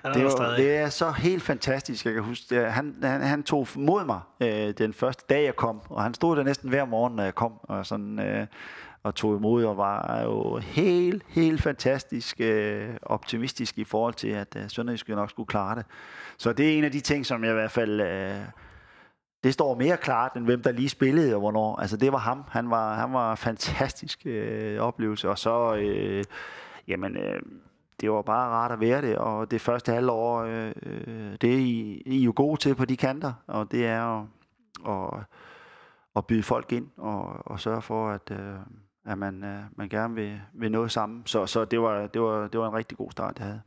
[0.02, 0.58] Han er det, var, stadig.
[0.58, 2.06] det er så helt fantastisk.
[2.06, 5.82] Jeg kan huske, han, han, han tog mod mig øh, den første dag, jeg kom,
[5.90, 8.48] og han stod der næsten hver morgen, når jeg kom, og, sådan, øh,
[9.04, 14.56] og tog imod, og var jo helt, helt fantastisk øh, optimistisk i forhold til, at
[14.56, 15.86] øh, Sønderjyske nok skulle klare det.
[16.38, 18.02] Så det er en af de ting, som jeg i hvert fald...
[18.02, 18.42] Øh,
[19.44, 21.76] det står mere klart, end hvem der lige spillede og hvornår.
[21.76, 22.44] Altså, det var ham.
[22.50, 25.30] Han var, han var en fantastisk øh, oplevelse.
[25.30, 26.24] Og så, øh,
[26.88, 27.42] jamen, øh,
[28.02, 29.18] det var bare rart at være det.
[29.18, 32.86] Og det første halvår, øh, øh, det er I, I er jo gode til på
[32.86, 33.34] de kanter.
[33.48, 34.26] Og det er at,
[34.88, 35.24] at,
[36.16, 38.56] at byde folk ind og, og sørge for, at, øh,
[39.08, 41.24] at man, øh, man gerne vil, vil noget sammen.
[41.26, 43.62] Så, så det, var, det, var, det var en rigtig god start, jeg havde.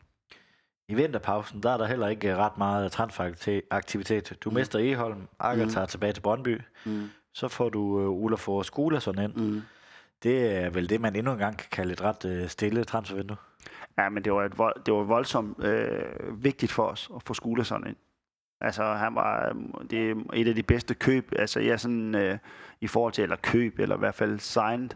[0.89, 4.39] I vinterpausen, der er der heller ikke ret meget transferaktivitet.
[4.45, 4.55] Du Mm.
[4.55, 5.71] mister Eholm, Akker Mm.
[5.71, 6.61] tager tilbage til Brøndby.
[6.87, 7.09] Mm.
[7.35, 9.35] Så får du Ulla for Skulason ind.
[9.35, 9.63] Mm.
[10.23, 13.37] Det er vel det, man endnu en gang kan kalde et ret uh, stille transfervindue.
[13.99, 17.35] Ja, men det var, et vold, det var voldsomt øh, vigtigt for os at få
[17.35, 17.97] Skulersson ind.
[18.61, 22.15] Altså, han var øh, det er et af de bedste køb, altså jeg er sådan,
[22.15, 22.39] øh,
[22.81, 24.91] i forhold til, eller køb, eller i hvert fald signed,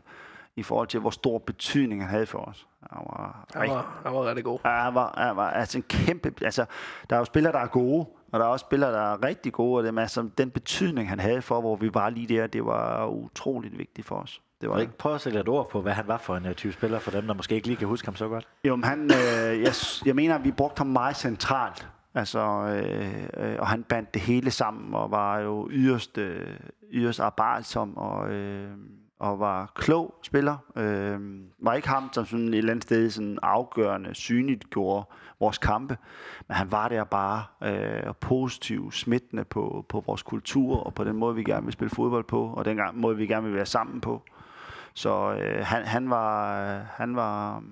[0.56, 2.66] i forhold til, hvor stor betydning han havde for os.
[2.92, 4.58] Han var, Han var, han var rigtig god.
[4.64, 6.64] ja, han var, han var altså en kæmpe, altså,
[7.10, 9.52] der er jo spillere, der er gode, og der er også spillere, der er rigtig
[9.52, 12.64] gode, og det, altså, den betydning, han havde for, hvor vi var lige der, det
[12.66, 14.40] var utroligt vigtigt for os.
[14.60, 16.52] Det var ikke prøve at sætte et ord på, hvad han var for en uh,
[16.52, 18.48] type spiller, for dem, der måske ikke lige kan huske ham så godt?
[18.64, 19.72] Jo, men han, øh, jeg,
[20.06, 21.88] jeg mener, at vi brugte ham meget centralt.
[22.14, 26.56] Altså, øh, øh, og han bandt det hele sammen, og var jo yderst, øh,
[26.92, 28.70] yderst arbejdsom, og, øh,
[29.18, 30.56] og var klog spiller.
[30.76, 31.20] Øh,
[31.58, 35.04] var ikke ham, som sådan et eller andet sted sådan afgørende, synligt gjorde
[35.40, 35.96] vores kampe,
[36.48, 41.04] men han var der bare øh, og positiv, smittende på, på vores kultur, og på
[41.04, 43.54] den måde, vi gerne vil spille fodbold på, og den gang, måde, vi gerne vil
[43.54, 44.22] være sammen på.
[44.94, 47.62] Så øh, han, han var, han var,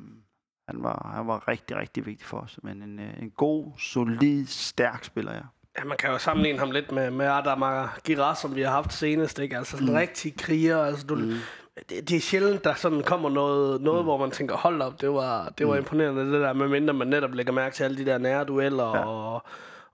[0.68, 2.58] han var, han var rigtig, rigtig vigtig for os.
[2.62, 5.42] Men en, øh, en god, solid, stærk spiller, ja.
[5.78, 8.92] Ja, man kan jo sammenligne ham lidt med, med Adama Gira, som vi har haft
[8.92, 9.38] senest.
[9.38, 9.56] Ikke?
[9.56, 10.84] Altså sådan en rigtig kriger.
[10.84, 11.32] Altså, du, mm.
[11.88, 14.04] det, det, er sjældent, der sådan kommer noget, noget mm.
[14.04, 15.78] hvor man tænker, hold op, det var, det var mm.
[15.78, 19.06] imponerende, det der, medmindre man netop lægger mærke til alle de der nære dueller, ja.
[19.06, 19.42] og,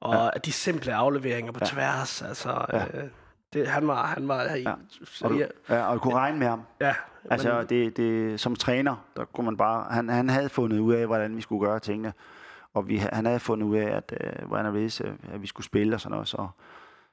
[0.01, 0.39] og ja.
[0.45, 1.67] de simple afleveringer på ja.
[1.67, 2.23] tværs.
[2.23, 2.79] Altså, ja.
[2.79, 3.09] øh,
[3.53, 4.73] det, han var, han var, ja.
[5.23, 6.63] Og, du, ja, og du kunne regne med ham.
[6.81, 6.95] ja
[7.31, 9.87] Altså, men, det, det, som træner, der kunne man bare...
[9.91, 12.13] Han, han havde fundet ud af, hvordan vi skulle gøre tingene.
[12.75, 15.01] Og vi, han havde fundet ud af, at, øh, hvordan og at,
[15.33, 16.29] at vi skulle spille og sådan noget.
[16.29, 16.49] Så,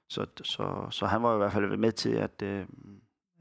[0.09, 2.65] så, så, så han var i hvert fald med til, at, øh,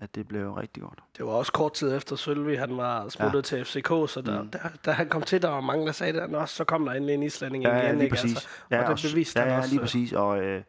[0.01, 0.99] at det blev rigtig godt.
[1.17, 3.57] det var også kort tid efter Sølvi, han var smuttet ja.
[3.57, 4.51] til FCK, så der, mm.
[4.51, 6.93] der, da han kom til, der var mange, der sagde det, og så kom der
[6.93, 7.95] endelig en islænding Ja, ja, igen.
[7.95, 8.15] lige ikke?
[8.17, 8.31] præcis.
[8.37, 9.71] Altså, Ja, og og det beviste ja, han ja, også.
[9.71, 10.13] lige øh, præcis.
[10.13, 10.63] Og, øh,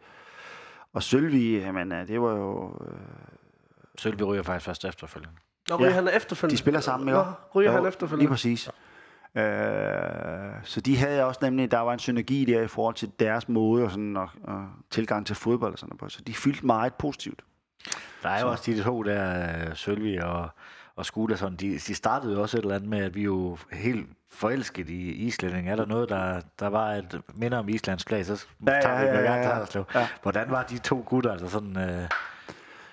[0.93, 2.77] og Sølvi, jamen, øh, det var jo...
[2.87, 2.97] Øh,
[3.97, 5.35] Sølvi ryger faktisk først efterfølgende.
[5.69, 6.53] Nå, ryger Ja, han efterfølgende?
[6.57, 7.17] de spiller sammen, ikke?
[7.19, 8.29] Nå, ryger Jo, han Lige efterfølgende?
[8.29, 8.69] præcis.
[9.35, 13.49] Øh, så de havde også nemlig, der var en synergi der i forhold til deres
[13.49, 16.13] måde og, sådan, og, og tilgang til fodbold og sådan noget.
[16.13, 17.41] Så de fyldte meget positivt.
[18.23, 20.49] Der er jo også de to der, øh, Sølvi og,
[20.95, 24.07] og Skulason, de, de startede jo også et eller andet med, at vi jo helt
[24.31, 25.69] forelsket i islænding.
[25.69, 28.99] Er der noget, der, der var et minder om Islands flag, så Ja, ja, tager
[28.99, 29.53] vi ja, ja, ja, gerne ja.
[29.53, 29.83] Haderslev.
[29.95, 30.07] Ja.
[30.21, 31.77] Hvordan var de to gutter, altså sådan...
[31.77, 32.09] Øh,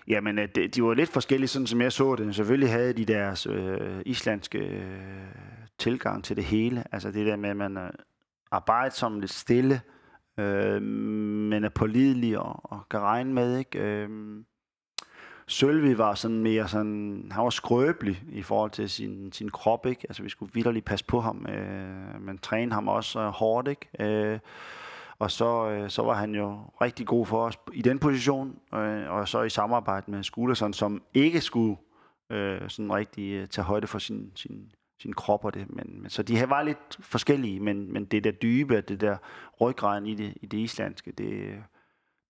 [0.09, 2.35] Jamen, øh, de, de var lidt forskellige, sådan som jeg så det.
[2.35, 6.85] Selvfølgelig havde de deres øh, islandske øh, tilgang til det hele.
[6.93, 7.91] Altså det der med, at man øh,
[8.51, 9.81] arbejder som lidt stille,
[10.39, 13.79] øh, men er pålidelig og, og kan regne med, ikke?
[13.79, 14.09] Øh,
[15.47, 20.07] Sølvi var sådan mere sådan, han var skrøbelig i forhold til sin, sin krop, ikke?
[20.09, 23.89] Altså vi skulle vidderligt passe på ham, øh, men træne ham også øh, hårdt, ikke?
[24.01, 24.39] Øh,
[25.19, 29.11] og så, øh, så var han jo rigtig god for os i den position, øh,
[29.11, 31.77] og så i samarbejde med Skulersson, som ikke skulle
[32.31, 35.67] øh, sådan rigtig øh, tage højde for sin, sin, sin krop og det.
[35.71, 39.17] Men, men, så de her var lidt forskellige, men, men det der dybe, det der
[39.61, 41.55] ryggraden i det, i det islandske, det,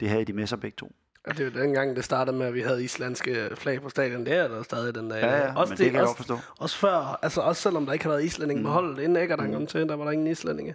[0.00, 0.92] det havde de med sig begge to.
[1.26, 4.26] Og det var dengang, det startede med, at vi havde islandske flag på stadion.
[4.26, 5.20] Det er der stadig den dag.
[5.22, 6.38] Ja, ja, også men det kan jeg også, godt forstå.
[6.58, 8.64] Også før, altså også selvom der ikke har været islænding mm.
[8.64, 10.74] på holdet, inden Eggert han kom til, der var der ingen islændinge.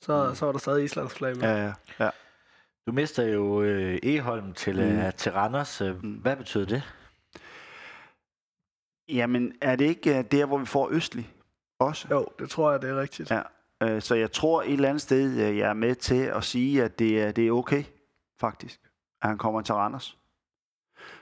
[0.00, 0.34] Så, mm.
[0.34, 1.42] så var der stadig islandsk flag med.
[1.42, 2.10] Ja, ja, ja.
[2.86, 4.98] du mister jo øh, Eholm til, Mm.
[4.98, 5.80] øh, til Randers.
[5.80, 6.82] Øh, Hvad betyder det?
[9.08, 11.30] Jamen, er det ikke øh, der, hvor vi får Østlig
[11.78, 12.08] også?
[12.10, 13.30] Jo, det tror jeg, det er rigtigt.
[13.30, 13.42] Ja.
[13.82, 16.84] Øh, Så jeg tror et eller andet sted, øh, jeg er med til at sige,
[16.84, 17.84] at det er, det er okay,
[18.40, 18.80] faktisk,
[19.22, 20.18] at han kommer til Randers.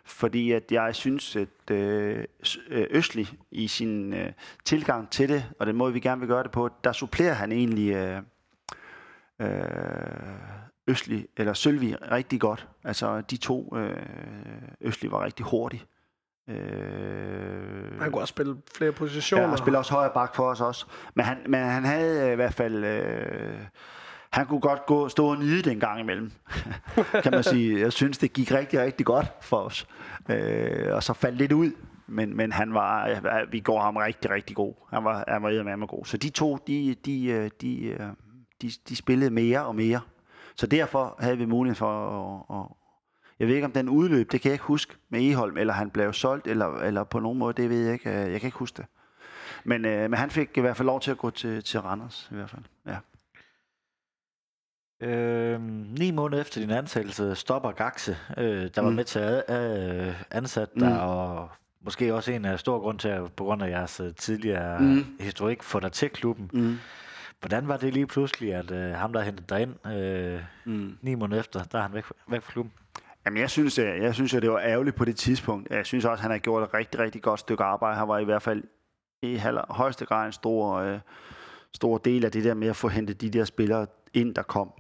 [0.04, 2.24] Fordi at jeg synes, at øh,
[2.68, 4.32] øh, Østlig i sin øh,
[4.64, 7.52] tilgang til det, og den måde, vi gerne vil gøre det på, der supplerer han
[7.52, 8.22] egentlig øh,
[9.40, 9.50] øh,
[10.88, 12.68] Østlig, eller Sølvi rigtig godt.
[12.84, 14.02] Altså de to, øh,
[14.80, 15.84] Østlig var rigtig hurtig,
[16.48, 19.44] Øh, Han kunne også spille flere positioner.
[19.44, 20.86] Ja, og spiller også højre bak for os også.
[21.14, 22.84] Men han, men han havde øh, i hvert fald...
[22.84, 23.58] Øh,
[24.30, 26.32] han kunne godt gå, stå og nyde det en gang imellem,
[27.22, 27.80] kan man sige.
[27.80, 29.86] Jeg synes, det gik rigtig, rigtig godt for os.
[30.28, 31.70] Øh, og så faldt lidt ud,
[32.06, 34.74] men, men han var, vi går ham rigtig, rigtig god.
[34.90, 36.04] Han var, han var med god.
[36.04, 38.00] Så de to, de, de, øh, de, øh,
[38.62, 40.00] de, de spillede mere og mere.
[40.56, 42.08] Så derfor havde vi mulighed for
[42.50, 42.85] at, at
[43.38, 45.90] jeg ved ikke, om den udløb, det kan jeg ikke huske med Eholm, eller han
[45.90, 48.10] blev solgt, eller, eller på nogen måde, det ved jeg ikke.
[48.10, 48.86] Jeg kan ikke huske det.
[49.64, 52.28] Men, øh, men han fik i hvert fald lov til at gå til, til Randers,
[52.32, 52.62] i hvert fald.
[52.86, 52.96] Ja.
[55.02, 55.60] Øh,
[55.98, 58.96] ni måneder efter din ansættelse stopper Gaxe, øh, der var Mm.
[58.96, 59.44] med til at
[60.08, 60.80] øh, ansat Mm.
[60.82, 61.48] dig, og
[61.80, 65.04] måske også en af stor grund til, at på grund af jeres øh, tidligere Mm.
[65.20, 66.50] historik, få dig til klubben.
[66.52, 66.76] Mm.
[67.40, 70.98] Hvordan var det lige pludselig, at øh, ham, der hentede dig ind øh, Mm.
[71.02, 72.72] ni måneder efter, der er han væk, væk fra klubben?
[73.26, 75.70] Jamen, jeg synes, jeg, jeg synes, at det var ærgerligt på det tidspunkt.
[75.70, 77.96] Jeg synes også, at han har gjort et rigtig, rigtig godt stykke arbejde.
[77.96, 78.62] Han var i hvert fald
[79.22, 80.98] i højeste grad en stor, øh,
[81.74, 84.72] stor del af det der med at få hentet de der spillere ind, der kom.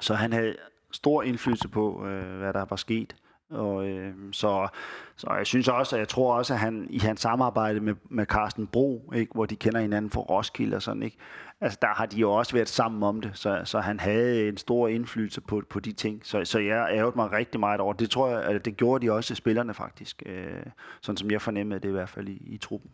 [0.00, 0.56] Så han havde
[0.92, 3.16] stor indflydelse på, øh, hvad der var sket.
[3.50, 4.68] Og, øh, så,
[5.16, 8.26] så jeg synes også, at jeg tror også, at han i hans samarbejde med, med
[8.26, 11.16] Carsten Bro, ikke, hvor de kender hinanden fra Roskilde og sådan, ikke,
[11.60, 14.56] altså der har de jo også været sammen om det, så, så han havde en
[14.56, 16.20] stor indflydelse på, på de ting.
[16.26, 18.10] Så, så jeg ærgede mig rigtig meget over det.
[18.10, 20.62] Tror jeg, at det gjorde de også spillerne faktisk, øh,
[21.02, 22.90] sådan som jeg fornemmede det i hvert fald i, i truppen.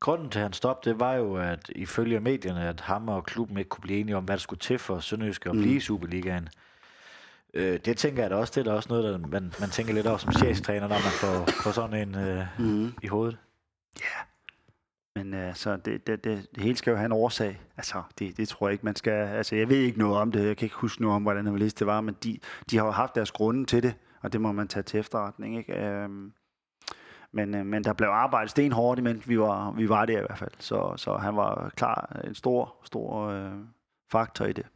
[0.00, 3.68] Grunden til hans stop, det var jo, at ifølge medierne, at ham og klubben ikke
[3.68, 5.60] kunne blive enige om, hvad der skulle til for Sønderjysk at Mm.
[5.62, 6.48] blive i Superligaen.
[7.54, 9.94] Øh, det tænker jeg da også, det er da også noget, der man, man tænker
[9.94, 11.12] lidt over som chefstræner, når man
[11.46, 12.92] får, får sådan en øh, Mm.
[13.02, 13.38] i hovedet.
[15.16, 17.60] Men altså, det, det, det, det hele skal jo have en årsag.
[17.76, 19.12] Altså, det, det tror jeg ikke, man skal...
[19.12, 20.46] Altså, jeg ved ikke noget om det.
[20.46, 22.38] Jeg kan ikke huske noget om, hvordan det det var, men de,
[22.70, 25.58] de har jo haft deres grunde til det, og det må man tage til efterretning,
[25.58, 25.74] ikke?
[25.74, 26.32] Øhm,
[27.32, 30.38] men, øh, men der blev arbejdet stenhårdt, imens vi var, vi var der i hvert
[30.38, 30.52] fald.
[30.58, 33.52] Så, så han var klar en stor, stor øh,
[34.12, 34.66] faktor i det.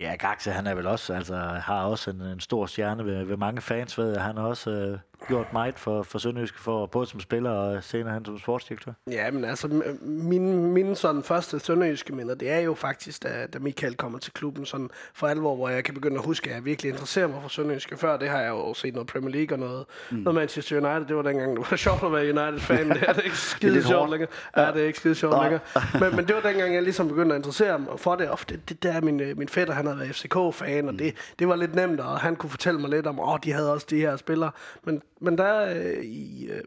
[0.00, 3.36] Ja, Gaxe, han er vel også, altså, har også en, en stor stjerne ved, ved
[3.36, 4.22] mange fans, ved jeg.
[4.22, 4.98] Han er også øh,
[5.28, 8.92] gjort meget for, for Sønderjysk, for, både som spiller og senere han som sportsdirektør.
[9.10, 13.46] Ja, men altså, m- mine, mine sådan første sønderjyske minder, det er jo faktisk, da,
[13.52, 16.56] da Michael kommer til klubben, sådan for alvor, hvor jeg kan begynde at huske, at
[16.56, 17.96] jeg virkelig interesserer mig for sønderjyske.
[17.96, 20.16] Før det har jeg jo set noget Premier League og noget, mm.
[20.16, 21.06] noget Manchester United.
[21.08, 22.88] Det var dengang, det var sjovt at være United-fan.
[22.90, 24.10] Det er det ikke skide sjovt hårdt.
[24.10, 24.28] længere.
[24.56, 25.60] Ja, det er ikke skide sjovt længere.
[26.00, 28.28] Men, men det var dengang, jeg ligesom begyndte at interessere mig for det.
[28.30, 31.48] Og det, det der, min, øh, min fætter, han havde været FCK-fan, og det, det
[31.48, 33.96] var lidt nemt, og han kunne fortælle mig lidt om, åh, de havde også de
[34.00, 34.50] her spillere.
[34.84, 36.62] Men, men der øh, i, øh,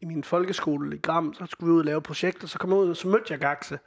[0.00, 2.78] i min folkeskole i Gram, så skulle vi ud og lave projekter, så kom jeg
[2.78, 3.78] ud, og så mødte jeg Gaxe.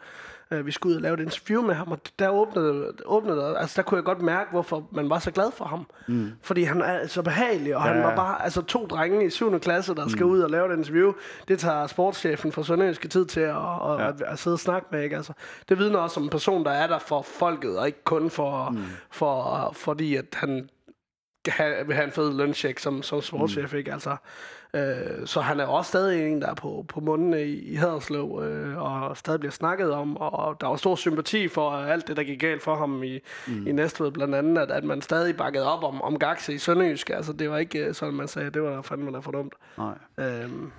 [0.51, 3.73] Øh, Vi skulle ud og lave et interview med ham, og der åbnede, åbnede altså
[3.75, 5.85] der kunne jeg godt mærke, hvorfor man var så glad for ham.
[6.07, 6.31] Mm.
[6.41, 7.93] Fordi han er så behagelig, og ja.
[7.93, 9.59] han var bare, altså to drenge i 7.
[9.59, 11.13] klasse, der skal ud og lave et interview,
[11.47, 14.07] det tager sportschefen fra Sønderjyske tid til at, at, ja.
[14.07, 15.15] at, at sidde og snakke med, ikke?
[15.15, 15.33] Altså,
[15.69, 18.69] det vidner også om en person, der er der for folket, og ikke kun for,
[18.69, 18.83] mm.
[19.09, 20.69] for, fordi at han
[21.47, 23.77] have, vil have en fed løncheck som, som sportschef, mm.
[23.77, 23.93] ikke?
[23.93, 24.15] Altså,
[24.73, 28.41] øh, så han er også stadig en, der er på, på munden i, i Haderslev,
[28.43, 32.17] øh, og stadig bliver snakket om, og, og der var stor sympati for alt det,
[32.17, 33.67] der gik galt for ham i, mm.
[33.67, 37.09] i Næstved, blandt andet, at, at man stadig bakkede op om, om Gaxe i Sønderjysk.
[37.09, 39.53] Altså, det var ikke øh, sådan, man sagde, det var fandme der for dumt.
[39.77, 39.93] Nej.
[40.19, 40.71] Øhm,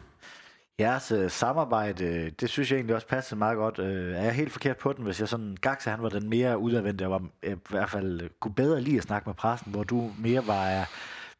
[0.80, 3.78] Jeres øh, samarbejde, det synes jeg egentlig også passer meget godt.
[3.78, 6.58] Øh, er jeg helt forkert på den, hvis jeg sådan, Gaxa han var den mere
[6.58, 9.72] udadvendte, og var øh, i hvert fald øh, kunne bedre lide at snakke med pressen,
[9.72, 10.86] hvor du mere var, øh,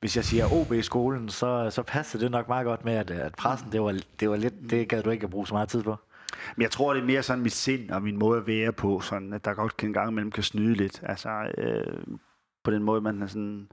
[0.00, 3.10] hvis jeg siger OB i skolen, så, så passede det nok meget godt med, at,
[3.10, 5.68] at pressen, det var, det var lidt, det gad du ikke at bruge så meget
[5.68, 5.96] tid på.
[6.56, 9.00] Men jeg tror, det er mere sådan mit sind og min måde at være på,
[9.00, 11.02] sådan at der godt kan en gang imellem kan snyde lidt.
[11.02, 12.02] Altså, øh,
[12.64, 13.68] på den måde, man er sådan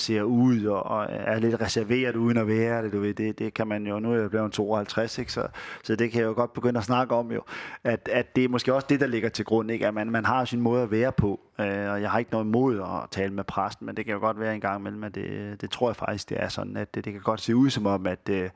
[0.00, 3.54] ser ud og, og er lidt reserveret uden at være det, du ved, det, det
[3.54, 5.32] kan man jo, nu er jeg blevet 52, ikke?
[5.32, 5.48] Så,
[5.84, 7.42] så det kan jeg jo godt begynde at snakke om jo,
[7.84, 9.86] at, at det er måske også det, der ligger til grund, ikke?
[9.86, 12.44] at man, man har sin måde at være på, øh, og jeg har ikke noget
[12.44, 15.14] imod at tale med præsten, men det kan jo godt være en gang imellem, at
[15.14, 17.70] det, det tror jeg faktisk, det er sådan, at det, det kan godt se ud
[17.70, 18.50] som om, at, øh,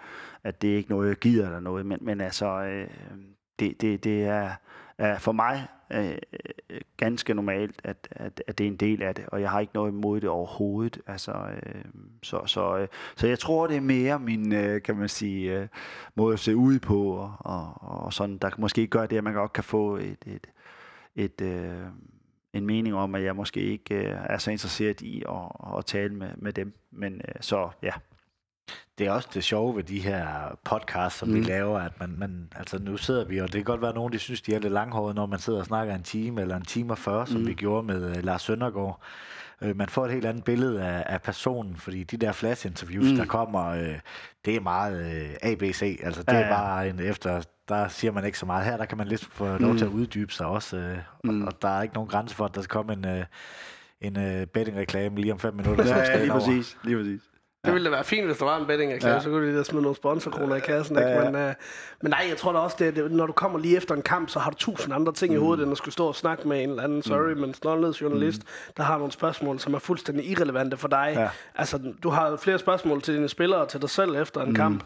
[0.44, 2.88] at det er ikke noget, jeg gider eller noget, men, men altså, øh,
[3.58, 4.50] det, det, det er,
[5.02, 6.14] er for mig øh,
[6.70, 9.60] øh, ganske normalt, at, at, at det er en del af det, og jeg har
[9.60, 10.98] ikke noget imod det overhovedet.
[11.06, 11.84] Altså, øh,
[12.22, 15.68] så, så, øh, så jeg tror, det er mere min, øh, kan man sige, øh,
[16.14, 19.34] måde at se ud på, og, og, og sådan, der måske gør det, at man
[19.34, 20.46] godt kan få et, et,
[21.14, 21.86] et øh,
[22.52, 26.14] en mening om, at jeg måske ikke øh, er så interesseret i at, at tale
[26.14, 26.74] med, med dem.
[26.90, 27.92] Men øh, så ja,
[28.98, 30.26] det er også det sjove ved de her
[30.64, 31.34] podcasts, som mm.
[31.34, 33.94] vi laver, at man, man, altså nu sidder vi, og det kan godt være, at
[33.94, 36.56] nogen de synes, de er lidt langhårede, når man sidder og snakker en time eller
[36.56, 37.46] en time og 40, som Mm.
[37.46, 39.02] vi gjorde med uh, Lars Søndergaard.
[39.62, 43.10] Øh, man får et helt andet billede af, af personen, fordi de der flash-interviews, mm.
[43.10, 43.16] Mm.
[43.16, 43.98] der kommer, øh,
[44.44, 46.00] det er meget øh, ABC.
[46.02, 46.54] Altså det Ja, er ja.
[46.54, 48.64] bare en efter, der siger man ikke så meget.
[48.64, 49.78] Her der kan man lidt få lov Mm.
[49.78, 51.42] til at uddybe sig også, øh, Mm.
[51.42, 53.24] og, og der er ikke nogen grænse for, at der skal komme en, øh,
[54.00, 55.84] en øh, betting-reklame lige om fem minutter.
[55.96, 56.40] Ja, ja, lige over.
[56.40, 56.76] præcis.
[56.84, 57.20] Lige præcis.
[57.64, 59.20] Det ville da være fint, hvis der var en betting ja.
[59.20, 60.96] Så kunne de da smide nogle sponsorkroner i kassen.
[60.96, 61.08] Ikke?
[61.08, 61.30] Ja, ja.
[61.30, 61.52] Men, uh,
[62.00, 64.28] men nej, jeg tror da også, det, det, når du kommer lige efter en kamp,
[64.28, 65.36] så har du tusind andre ting mm.
[65.36, 67.40] i hovedet, end at skulle stå og snakke med en eller anden, sorry, mm.
[67.40, 68.72] men snollet journalist, mm.
[68.76, 71.12] der har nogle spørgsmål, som er fuldstændig irrelevante for dig.
[71.16, 71.28] Ja.
[71.54, 74.54] Altså, du har flere spørgsmål til dine spillere og til dig selv efter en mm.
[74.54, 74.84] kamp.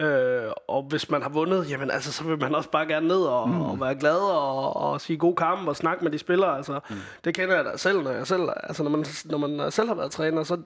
[0.00, 3.20] Øh, og hvis man har vundet, jamen altså, så vil man også bare gerne ned
[3.20, 3.60] og, mm.
[3.60, 6.56] og være glad og, og sige god kamp og snakke med de spillere.
[6.56, 6.96] Altså, mm.
[7.24, 9.94] Det kender jeg da selv, når jeg selv, altså, når man, når man selv har
[9.94, 10.42] været træner.
[10.42, 10.56] Så,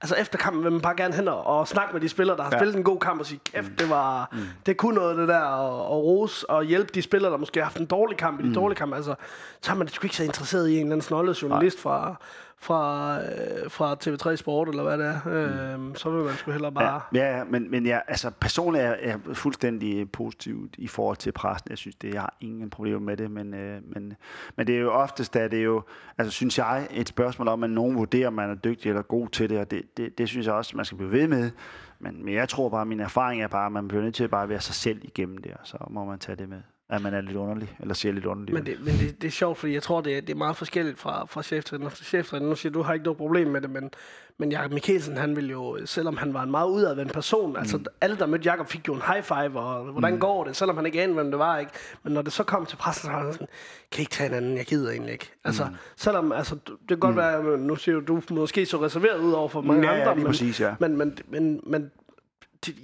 [0.00, 2.42] altså efter kampen vil man bare gerne hen og, og snakke med de spillere, der
[2.42, 2.58] har ja.
[2.58, 4.38] Spillet en god kamp og sige, kæft, det var, mm.
[4.66, 7.64] det kunne noget det der, og, og rose og hjælpe de spillere, der måske har
[7.64, 8.54] haft en dårlig kamp i de mm.
[8.54, 8.96] dårlige kampe.
[8.96, 9.14] Altså,
[9.60, 12.16] så er man sgu ikke så interesseret i en eller anden snollet journalist fra,
[12.60, 15.20] fra, øh, fra TV3 Sport, eller hvad det er.
[15.26, 17.00] Øh, så vil man sgu hellere bare...
[17.14, 21.70] Ja, ja, men, men jeg, altså, personligt er jeg fuldstændig positiv i forhold til pressen.
[21.70, 24.14] Jeg synes, det, jeg har ingen problemer med det, men, øh, men,
[24.56, 25.82] men det er jo oftest, at det er jo,
[26.18, 29.28] altså synes jeg, et spørgsmål om, at nogen vurderer, om man er dygtig eller god
[29.28, 31.50] til det, og det, det, det synes jeg også, man skal blive ved med.
[31.98, 34.30] Men, men jeg tror bare, min erfaring er bare, at man bliver nødt til at
[34.30, 36.62] bare være sig selv igennem det, og så må man tage det med.
[36.90, 38.54] At man er lidt underlig, eller ser lidt underlig.
[38.54, 40.56] Men, det, men det, det er sjovt, fordi jeg tror, det er, det er meget
[40.56, 42.46] forskelligt fra, fra cheftræner til cheftræner.
[42.46, 43.90] Nu siger du, har ikke noget problem med det, men,
[44.38, 47.56] men Jakob Mikkelsen, han ville jo, selvom han var en meget udadvendt person, mm.
[47.56, 50.20] altså alle, der mødte Jakob, fik jo en high five, og hvordan mm.
[50.20, 51.72] går det, selvom han ikke anede, hvem det var, ikke?
[52.02, 53.46] Men når det så kom til pressen, så var han sådan,
[53.90, 55.30] kan I ikke tage en anden, jeg gider egentlig ikke.
[55.44, 55.74] Altså, mm.
[55.96, 57.20] selvom, altså, det kan godt mm.
[57.20, 60.14] være, nu siger du, du måske så reserveret ud over for mange Ja, ja, andre,
[60.14, 60.74] lige men, præcis, ja.
[60.80, 61.90] men, men, men, men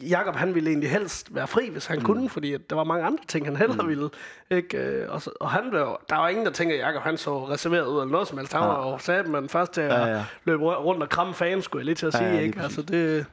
[0.02, 2.04] Jakob han ville egentlig helst være fri, hvis han mm.
[2.04, 3.88] kunne, fordi at der var mange andre ting, han hellere mm.
[3.88, 4.10] ville.
[4.50, 4.78] Ikke?
[4.78, 7.48] Øh, Og, så, og han blev, der var ingen, der tænker, at Jakob han så
[7.48, 8.52] reserveret ud eller noget som helst.
[8.52, 10.16] Han var jo sat man først til Ja, ja, ja.
[10.16, 10.24] ja.
[10.44, 12.30] løbe ru- rundt og kramme fans, skulle jeg lige til at Ja, sige.
[12.30, 12.60] ja, ikke?
[12.60, 13.26] Altså, det,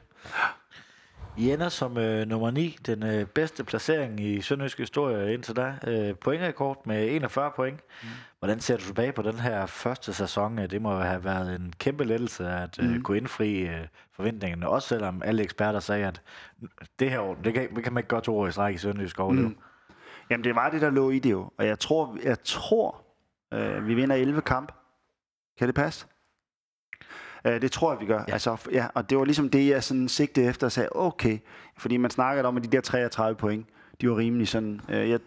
[1.36, 5.74] I ender som øh, nummer 9, den øh, bedste placering i Sønderjysk historie indtil da.
[5.86, 7.80] Øh, pointrekord med 41 point.
[8.02, 8.08] Mm.
[8.38, 10.58] Hvordan ser du tilbage på den her første sæson?
[10.58, 13.02] Øh, Det må have været en kæmpe lettelse at øh, Mm.
[13.02, 14.68] kunne indfri øh, forventningerne.
[14.68, 16.22] Også selvom alle eksperter sagde, at
[16.98, 18.78] det her år, det kan, det kan man ikke gøre to år i stræk i
[18.78, 19.48] Sønderjysk overleve.
[19.48, 19.56] Mm.
[20.30, 21.50] Jamen, det var det, der lå i det jo.
[21.58, 23.02] Og jeg tror, jeg tror
[23.54, 24.72] øh, vi vinder 11 kamp.
[25.58, 26.06] Kan det passe?
[27.44, 28.24] Øh, det tror jeg, vi gør.
[28.28, 28.32] Ja.
[28.32, 31.38] Altså, ja, og det var ligesom det, jeg sådan sigtede efter og sagde, okay.
[31.78, 33.66] Fordi man snakkede om, at de der 33 point,
[34.00, 34.80] de var rimelig sådan...
[34.88, 35.20] Øh, jeg,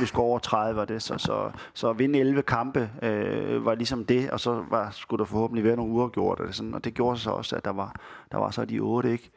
[0.00, 3.74] vi skulle over 30 var det, så, så, så at vinde 11 kampe øh, var
[3.74, 6.94] ligesom det, og så var, skulle der forhåbentlig være nogle uafgjort, eller sådan, og det
[6.94, 7.94] gjorde så også, at der var,
[8.32, 9.30] der var så de 8, ikke?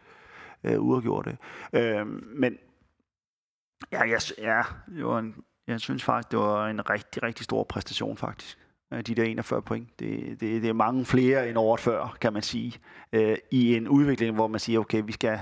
[0.63, 1.37] Øh, uafgjorte.
[1.73, 2.57] Øh, men
[3.91, 4.61] Ja, jeg, ja
[4.95, 5.35] det var en,
[5.67, 8.64] jeg synes faktisk, det var en rigtig, rigtig stor præstation faktisk.
[8.93, 9.99] Øh, De der 41 point.
[9.99, 12.73] Det, det, det er mange flere end året før, kan man sige.
[13.13, 15.39] Øh, I en udvikling, hvor man siger, okay, vi skal,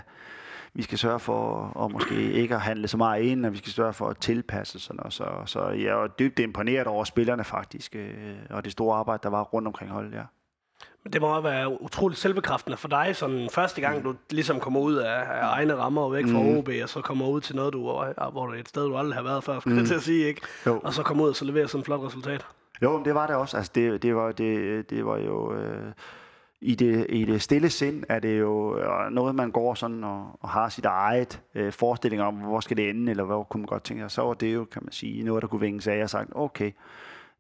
[0.73, 3.71] vi skal sørge for at måske ikke at handle så meget ind, og vi skal
[3.71, 5.13] sørge for at tilpasse sådan noget.
[5.13, 9.29] Så, så jeg var dybt imponeret over spillerne faktisk, øh, og det store arbejde, der
[9.29, 10.23] var rundt omkring holdet, ja.
[11.03, 14.79] men det må også være utroligt selvbekræftende for dig, sådan første gang, du ligesom kommer
[14.79, 16.57] ud af, af egne rammer og væk fra Mm.
[16.57, 18.97] OB, og så kommer ud til noget, du, hvor hvor det er et sted, du
[18.97, 19.79] aldrig har været før, skulle mm.
[19.79, 20.41] jeg til at sige, ikke?
[20.65, 20.79] Jo.
[20.83, 22.45] Og så kommer ud og så leverer sådan et flot resultat.
[22.83, 23.57] Jo, men det var det også.
[23.57, 25.53] Altså, det, det, var, det, det var jo...
[25.53, 25.91] Øh,
[26.61, 30.39] i, det, I det stille sind er det jo øh, noget, man går sådan og,
[30.39, 33.67] og har sit eget øh, forestilling om, hvor skal det ende, eller hvor kunne man
[33.67, 34.11] godt tænke sig.
[34.11, 36.71] Så var det jo, kan man sige, noget, der kunne vinges af og sagt, okay,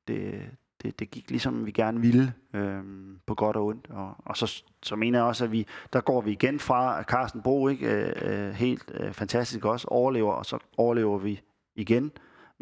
[0.07, 0.41] det,
[0.83, 2.83] det, det gik ligesom vi gerne ville, øh,
[3.25, 3.87] på godt og ondt.
[3.89, 7.05] Og, og så, så mener jeg også, at vi, der går vi igen fra at
[7.05, 11.41] Carsten Bro, ikke, øh, øh, helt øh, fantastisk også, overlever, og så overlever vi
[11.75, 12.11] igen.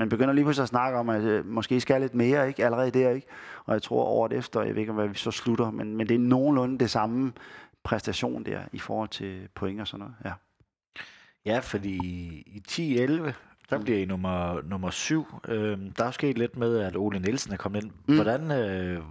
[0.01, 2.65] Man begynder lige pludselig at snakke om, at øh, måske skal lidt mere, ikke?
[2.65, 3.27] Allerede der, ikke?
[3.65, 6.15] Og jeg tror året efter, jeg ved ikke, hvad vi så slutter, men, men det
[6.15, 7.33] er nogenlunde det samme
[7.83, 10.31] præstation der, i forhold til point og sådan noget, ja.
[11.45, 11.97] Ja, fordi
[12.45, 13.31] i 10-11,
[13.69, 15.25] der bliver I nummer, nummer 7.
[15.47, 17.91] Øhm, der er sket lidt med, at Ole Nielsen er kommet ind.
[18.07, 18.15] Mm.
[18.15, 19.01] Hvordan, øh,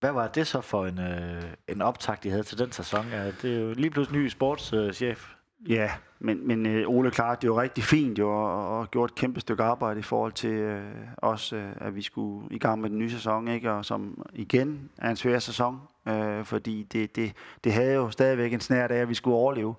[0.00, 3.06] hvad var det så for en, øh, en optakt, I havde til den sæson?
[3.12, 5.34] Ja, det er jo lige pludselig ny sportschef.
[5.68, 9.16] Ja, men, men øh, Ole klart, det var rigtig fint jo, og, og gjort et
[9.16, 12.90] kæmpe stykke arbejde i forhold til øh, os, øh, at vi skulle i gang med
[12.90, 13.70] den nye sæson, ikke?
[13.70, 17.32] og som igen er en svær sæson, øh, fordi det, det,
[17.64, 19.74] det havde jo stadigvæk en snært af, at vi skulle overleve.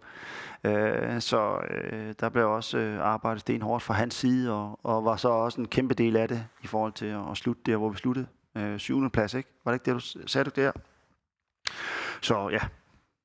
[0.63, 5.15] Øh, så øh, der blev også øh, arbejdet stenhårdt fra hans side, og, og var
[5.15, 7.89] så også en kæmpe del af det i forhold til at, at slutte der, hvor
[7.89, 8.27] vi sluttede.
[8.57, 9.49] Øh, syvende plads, ikke?
[9.65, 10.71] Var det ikke det, du sagde du der?
[12.21, 12.59] Så ja,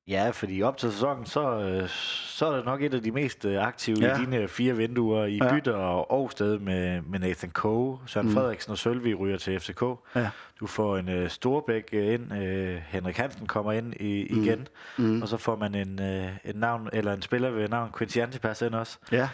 [0.07, 1.89] Ja, fordi op til sæsonen, så, øh,
[2.37, 4.17] så er det nok et af de mest øh, aktive ja.
[4.17, 5.53] I dine fire vinduer i ja.
[5.53, 7.97] Bytter og Årsted med, med Nathan Coe.
[8.05, 8.33] Søren mm.
[8.33, 9.83] Frederiksen og Sølvi ryger til FCK.
[10.15, 10.29] Ja.
[10.59, 14.67] Du får en øh, Storbæk øh, ind, øh, Henrik Hansen kommer ind i, igen,
[14.97, 15.21] Mm.
[15.21, 18.61] og så får man en, øh, en navn eller en spiller ved navn Quincy Antipas
[18.61, 18.97] ind også.
[19.11, 19.29] Ja.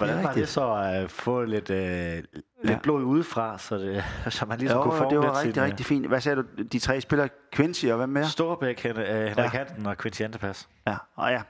[0.00, 0.48] Hvordan Det var det rigtigt.
[0.48, 2.24] så at få lidt, øh, lidt
[2.64, 2.78] Ja.
[2.82, 5.66] blod udefra, så, det, så man ligesom Jo, kunne forme det var rigtig, sin, øh,
[5.68, 6.06] rigtig fint.
[6.06, 6.62] Hvad sagde du?
[6.72, 8.24] De tre spillere, Quincy og hvem mere?
[8.28, 9.46] Storbæk, øh, Henrik ja.
[9.46, 10.68] Hansen og Quincy Antipas.
[10.86, 11.34] Ja, og ja.
[11.34, 11.42] Jeg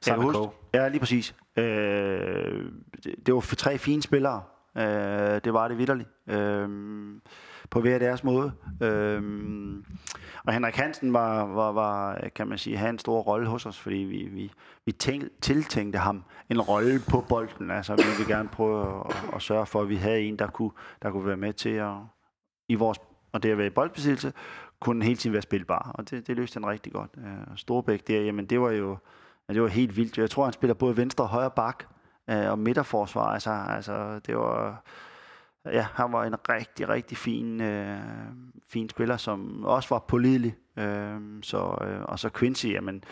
[0.00, 1.34] Sammen kan med huske, ja, lige præcis.
[1.56, 1.64] Øh,
[3.04, 4.42] det, det var for tre fine spillere.
[4.78, 4.84] Øh,
[5.44, 6.08] det var det vidderligt.
[6.28, 6.68] Øh,
[7.70, 8.52] på hver deres måde.
[8.82, 9.84] Øhm,
[10.44, 13.80] og Henrik Hansen var, var, var, kan man sige, havde en stor rolle hos os,
[13.80, 14.52] fordi vi, vi,
[14.86, 17.70] vi tænk, tiltænkte ham en rolle på bolden.
[17.70, 20.70] Altså, vi ville gerne prøve at, at, sørge for, at vi havde en, der kunne,
[21.02, 21.94] der kunne være med til at,
[22.68, 22.98] i vores,
[23.32, 24.32] og det at være i boldbesiddelse,
[24.80, 27.10] kunne hele tiden være spilbar, og det, det løste han rigtig godt.
[27.18, 28.96] Øh, Storbæk der, jamen det var jo
[29.48, 30.18] det var helt vildt.
[30.18, 31.84] Jeg tror, han spiller både venstre og højre bak
[32.30, 33.26] øh, og midterforsvar.
[33.26, 34.84] Altså, altså, det var...
[35.72, 38.00] Ja, han var en rigtig, rigtig fin, øh,
[38.68, 40.56] fin spiller, som også var pålidelig.
[40.76, 43.04] Øh, så, øh, og så Quincy, jamen,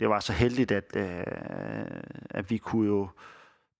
[0.00, 1.24] det var så heldigt, at, øh,
[2.30, 3.08] at vi kunne jo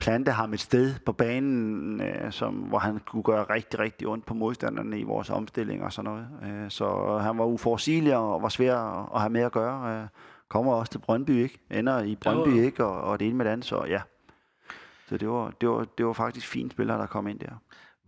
[0.01, 4.27] plante ham et sted på banen, øh, som, hvor han kunne gøre rigtig, rigtig ondt
[4.27, 6.29] på modstanderne i vores omstilling og sådan noget.
[6.43, 10.03] Øh, så han var uforudsigelig og var svær at, at have med at gøre.
[10.03, 10.09] Øh,
[10.49, 11.59] kommer også til Brøndby, ikke?
[11.71, 12.85] Ender i Brøndby, Jo, ikke?
[12.85, 14.01] Og, og det ene med det andet, så ja.
[15.09, 17.61] Så det var, det var, det var faktisk fine spillere, der kom ind der.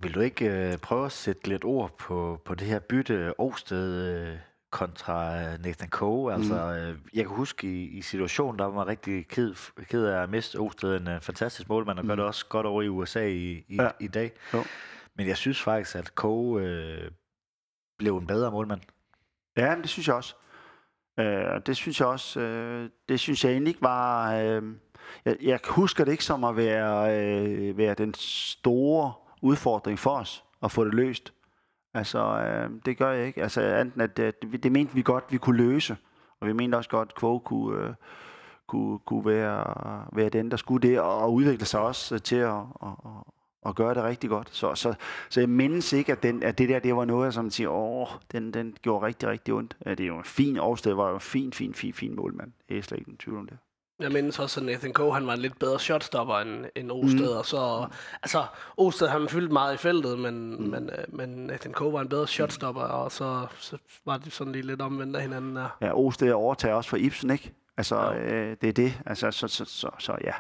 [0.03, 4.17] Vil du ikke øh, prøve at sætte lidt ord på, på det her bytte Årsted
[4.17, 4.39] øh,
[4.71, 6.33] kontra øh, Nathan Coe?
[6.33, 10.23] Altså, øh, jeg kan huske i, i situationen, der var man rigtig ked, ked af
[10.23, 13.27] at miste Årsted, en øh, fantastisk målmand, og gør det også godt over i USA
[13.27, 13.91] i, i, ja.
[14.01, 14.33] I dag.
[14.55, 14.65] Jo.
[15.17, 17.11] Men jeg synes faktisk, at Coe øh,
[17.99, 18.81] blev en bedre målmand.
[19.57, 20.35] Ja, men det synes jeg også.
[21.21, 24.35] Øh, og det synes jeg også, øh, det synes jeg egentlig ikke var...
[24.35, 24.63] Øh,
[25.25, 30.45] jeg, jeg husker det ikke som at være, øh, være den store udfordring for os
[30.63, 31.33] at få det løst.
[31.95, 33.43] Altså, øh, det gør jeg ikke.
[33.43, 35.97] Altså, enten at øh, det, det mente vi godt, vi kunne løse.
[36.41, 37.95] Og vi mente også godt, at Kvog kunne, øh,
[38.67, 42.61] kunne, kunne være, være den, der skulle det, og udvikle sig også øh, til at,
[42.83, 42.93] at,
[43.67, 44.49] at, gøre det rigtig godt.
[44.51, 44.95] Så, så,
[45.31, 48.09] så jeg mindes ikke, at, den, at det der det var noget, som siger, åh,
[48.33, 49.77] den, den gjorde rigtig, rigtig ondt.
[49.87, 52.53] Ja, Det er jo en fin Årsted, var jo en fin, fin, fin, fin målmand.
[52.69, 53.59] Det er slet ikke en tvivl om det.
[54.01, 57.31] Jeg mindes også, at Nathan Coe, han var en lidt bedre shotstopper end, end Osted,
[57.33, 57.37] mm.
[57.39, 57.87] og så,
[58.23, 58.45] altså,
[58.77, 60.69] Osted han fyldte meget i feltet, men, mm.
[60.71, 64.53] men, øh, men Nathan Coe var en bedre shotstopper, og så, så var det sådan
[64.53, 65.77] lige lidt omvendt af hinanden der.
[65.81, 67.53] Ja, Årsted overtager også for Ibsen, ikke?
[67.77, 68.35] Altså, Ja.
[68.35, 69.01] øh, det er det.
[69.07, 70.33] Altså, så, så, så, så ja.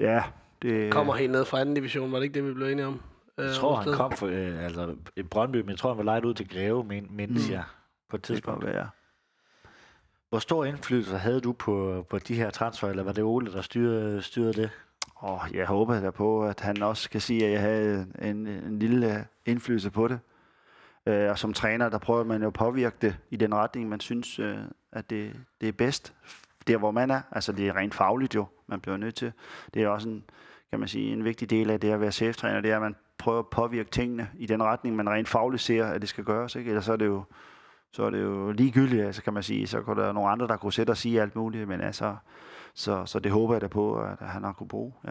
[0.00, 0.22] Ja,
[0.62, 0.92] det...
[0.92, 3.00] Kommer helt ned fra anden division, var det ikke det, vi blev enige om?
[3.38, 3.94] Øh, Jeg tror, han Osted?
[3.96, 6.84] kom for, øh, altså, i Brøndby, men jeg tror, han var lejet ud til Greve,
[6.84, 7.52] men, mindes Mm.
[7.54, 7.62] jeg,
[8.10, 8.66] på et det kan tidspunkt.
[8.66, 8.88] være.
[10.30, 13.62] Hvor stor indflydelse havde du på, på de her transfer, eller var det Ole, der
[13.62, 14.70] styrede, styrede det?
[15.14, 18.78] Og jeg håber da på, at han også kan sige, at jeg havde en, en
[18.78, 20.18] lille indflydelse på det.
[21.06, 24.00] Øh, og som træner, der prøver man jo at påvirke det i den retning, man
[24.00, 24.58] synes, øh,
[24.92, 26.14] at det, det er bedst.
[26.66, 27.20] Der, hvor man er.
[27.32, 29.32] Altså, det er rent fagligt jo, man bliver nødt til.
[29.74, 30.24] Det er også en,
[30.70, 32.96] kan man sige, en vigtig del af det at være cheftræner, det er, at man
[33.18, 36.56] prøver at påvirke tingene i den retning, man rent fagligt ser, at det skal gøres.
[36.56, 36.68] Ikke?
[36.68, 37.24] Ellers så er det jo
[37.92, 39.66] så er det jo ligegyldigt, altså kan man sige.
[39.66, 42.16] Så kunne der være nogle andre, der kunne sætte og sige alt muligt, men altså,
[42.74, 44.92] så, så det håber jeg da på, at han har kunne bruge.
[45.04, 45.10] Ja.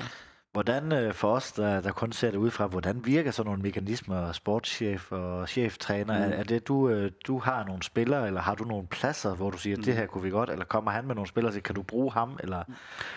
[0.52, 4.32] Hvordan øh, for os, der, der kun ser det udefra, hvordan virker sådan nogle mekanismer,
[4.32, 6.18] sportschef og cheftræner?
[6.18, 6.24] Mm.
[6.24, 9.50] Er, er det, du, øh, du har nogle spillere, eller har du nogle pladser, hvor
[9.50, 9.84] du siger, mm.
[9.84, 12.12] det her kunne vi godt, eller kommer han med nogle spillere siger, kan du bruge
[12.14, 12.64] ham, eller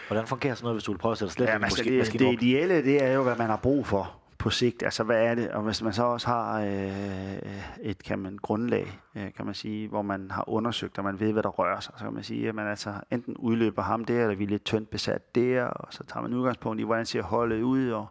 [0.09, 2.37] hvordan fungerer sådan noget, hvis du vil prøve at sætte slet Ja, altså, det, maskinrum?
[2.37, 4.83] det ideelle, det er jo, hvad man har brug for på sigt.
[4.83, 5.51] Altså, hvad er det?
[5.51, 9.89] Og hvis man så også har øh, et kan man, grundlag, øh, kan man sige,
[9.89, 12.49] hvor man har undersøgt, og man ved, hvad der rører sig, så kan man sige,
[12.49, 15.93] at man altså enten udløber ham der, eller vi er lidt tyndt besat der, og
[15.93, 18.07] så tager man udgangspunkt i, hvordan ser holdet ud, og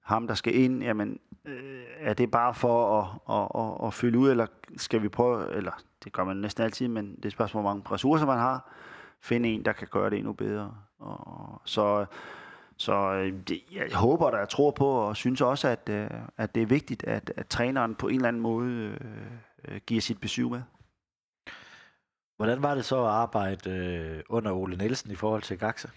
[0.00, 4.18] ham, der skal ind, jamen, øh, er det bare for at, at, at, at fylde
[4.18, 4.46] ud, eller
[4.76, 5.72] skal vi prøve, eller
[6.04, 8.70] det gør man næsten altid, men det er et spørgsmål, hvor mange ressourcer man har,
[9.20, 10.74] finde en, der kan gøre det endnu bedre.
[10.98, 12.06] Og, så
[12.76, 16.54] så øh, det, jeg håber da, jeg tror på, og synes også, at, øh, at
[16.54, 19.00] det er vigtigt, at, at træneren på en eller anden måde øh,
[19.68, 20.62] øh, giver sit besøg med.
[22.36, 25.90] Hvordan var det så at arbejde øh, under Ole Nielsen i forhold til Gaxe?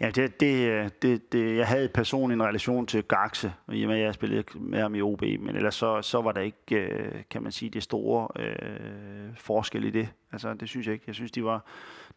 [0.00, 3.98] Ja, det, det, det, det, jeg havde personligt en relation til Gaxe, i og med,
[3.98, 7.42] at jeg spillede med ham i OB, men ellers så, så var der ikke, kan
[7.42, 10.08] man sige, det store øh, forskel i det.
[10.32, 11.04] Altså, det synes jeg ikke.
[11.06, 11.64] Jeg synes, de var,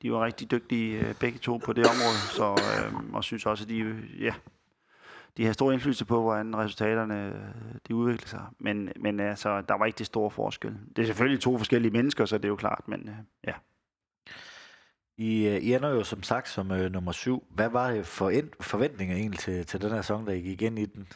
[0.01, 3.63] de var rigtig dygtige øh, begge to på det område, så, øh, og synes også,
[3.63, 4.33] at de, øh, ja,
[5.37, 8.45] de har stor indflydelse på, hvordan resultaterne øh, de udvikler sig.
[8.59, 10.77] Men, men altså, der var ikke det store forskel.
[10.95, 13.15] Det er selvfølgelig to forskellige mennesker, så det er jo klart, men øh,
[13.47, 13.53] ja.
[15.17, 17.43] I, I ender jo som sagt som øh, nummer syv.
[17.49, 20.61] Hvad var det for en, forventninger egentlig til, til den her sæson, der I gik
[20.61, 21.07] ind i den?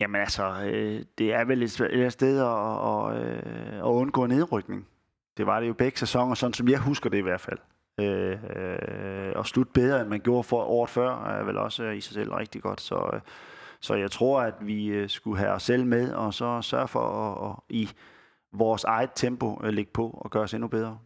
[0.00, 4.86] Jamen altså, øh, det er vel et, et sted at, at, at undgå nedrykning.
[5.40, 7.58] Det var det jo begge sæsoner, sådan som jeg husker det i hvert fald.
[8.00, 11.96] Øh, øh, og slutte bedre, end man gjorde for året før, er vel også øh,
[11.96, 12.80] i sig selv rigtig godt.
[12.80, 13.20] Så, øh,
[13.80, 17.00] så jeg tror, at vi øh, skulle have os selv med, og så sørge for
[17.00, 17.90] at, at i
[18.52, 20.98] vores eget tempo øh, ligge på og gøre os endnu bedre.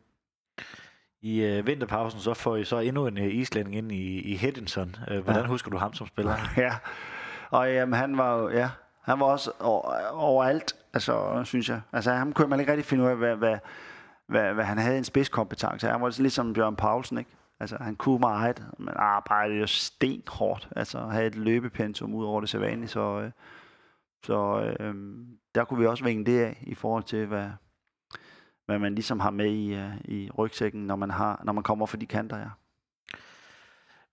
[1.22, 4.97] I øh, vinterpausen så får I så endnu en øh, islænding ind i, i Hedinson.
[5.11, 5.49] Øh, hvordan ja.
[5.49, 6.37] husker du ham som spiller?
[6.57, 6.74] Ja,
[7.51, 8.70] og jamen, han var jo, ja,
[9.03, 11.80] han var også over, overalt, altså, synes jeg.
[11.93, 13.59] Altså, ham kunne man ikke rigtig finde ud af, hvad, hvad,
[14.29, 15.89] hvad, hvad han havde en spidskompetence.
[15.89, 17.31] Han var lidt som Bjørn Paulsen, ikke?
[17.61, 20.68] Altså, han kunne meget, men arbejdede jo stenhårdt.
[20.77, 23.31] Altså, havde et løbepensum ud over det sædvanlige, så, øh,
[24.25, 24.95] så øh,
[25.55, 27.51] der kunne vi også vinge det af i forhold til, hvad,
[28.66, 31.87] hvad man ligesom har med i, uh, i rygsækken, når man, har, når man kommer
[31.87, 32.49] for de kanter, ja.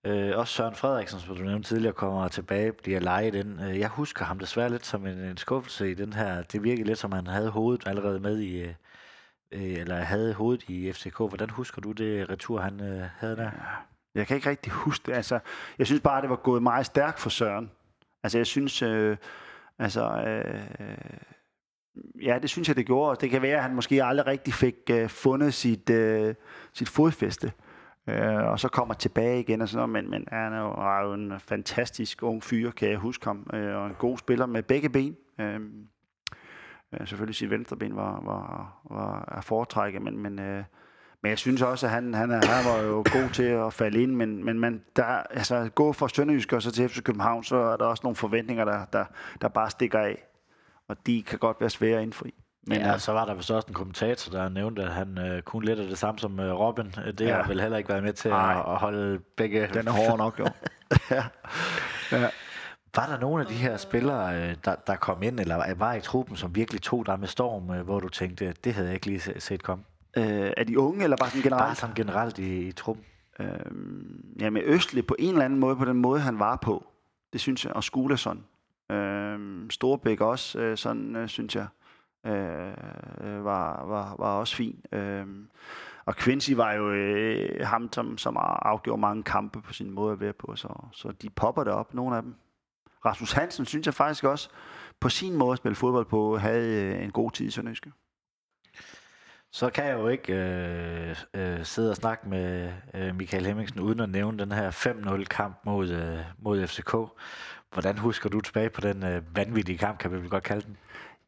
[0.04, 3.60] Øh, også Søren Frederiksen, som du nævnte tidligere, kommer tilbage, bliver lejet ind.
[3.62, 6.42] Øh, jeg husker ham desværre lidt som en, en skuffelse i den her.
[6.42, 8.74] Det virkede lidt som, han havde hovedet allerede med i, øh,
[9.52, 11.16] øh, eller havde hovedet i FCK.
[11.16, 13.50] Hvordan husker du det retur, han øh, havde der?
[14.14, 15.16] Jeg kan ikke rigtig huske det.
[15.16, 15.38] Altså,
[15.78, 17.70] jeg synes bare, det var gået meget stærkt for Søren.
[18.22, 18.82] Altså, jeg synes...
[18.82, 19.16] Øh,
[19.78, 20.86] altså, øh,
[22.22, 23.20] ja, det synes jeg, det gjorde.
[23.20, 26.34] Det kan være, at han måske aldrig rigtig fik øh, fundet sit, øh,
[26.72, 27.52] sit fodfæste.
[28.06, 31.06] Øh, og så kommer tilbage igen og sådan noget, men, men han er jo, er
[31.06, 34.62] jo en fantastisk ung fyr, kan jeg huske ham, øh, og en god spiller med
[34.62, 35.16] begge ben.
[35.40, 35.60] Øh,
[36.92, 40.64] øh, selvfølgelig sit venstre ben var, var, var at foretrække, men, men, øh,
[41.22, 44.02] men jeg synes også, at han, han, er, han var jo god til at falde
[44.02, 47.56] ind, men, men man, der, altså, gå fra Sønderjysk og så til FC København, så
[47.56, 49.04] er der også nogle forventninger, der, der,
[49.40, 50.24] der bare stikker af,
[50.88, 52.34] og de kan godt være svære at indfri.
[52.66, 55.66] Men ja, så var der vist også en kommentator, der nævnte, at han øh, kunne
[55.66, 56.94] lidt af det samme som øh, Robin.
[57.18, 57.36] Det ja.
[57.36, 59.68] har vel heller ikke været med til at, at holde begge...
[59.74, 60.46] Den er hård nok, jo.
[61.10, 61.24] ja.
[62.12, 62.28] ja.
[62.96, 66.00] Var der nogle af de her spillere, øh, der, der kom ind, eller var i
[66.00, 69.06] truppen, som virkelig tog dig med storm, øh, hvor du tænkte, det havde jeg ikke
[69.06, 69.84] lige set komme?
[70.16, 71.66] Øh, er de unge, eller bare sådan generelt?
[71.66, 73.04] Bare sådan generelt i, i truppen.
[73.38, 73.46] Øh,
[74.40, 76.86] ja, med Østlig på en eller anden måde, på den måde, han var på.
[77.32, 78.44] Det synes jeg, og Skuleson.
[78.90, 81.66] Øh, Storbæk også, øh, sådan øh, synes jeg
[82.26, 84.84] øh, var, var, var også fin.
[84.92, 85.26] Øh,
[86.04, 90.12] og Quincy var jo øh, ham, som, som har afgjort mange kampe på sin måde
[90.12, 92.34] at være på, så, så de popper det op, nogle af dem.
[93.04, 94.48] Rasmus Hansen synes jeg faktisk også,
[95.00, 97.92] på sin måde at spille fodbold på, havde øh, en god tid i Sønderjyske.
[99.52, 104.00] Så kan jeg jo ikke øh, øh, sidde og snakke med øh, Michael Hemmingsen uden
[104.00, 106.94] at nævne den her 5-0 kamp mod, øh, mod FCK.
[107.72, 110.76] Hvordan husker du tilbage på den øh, vanvittige kamp, kan vi vel godt kalde den?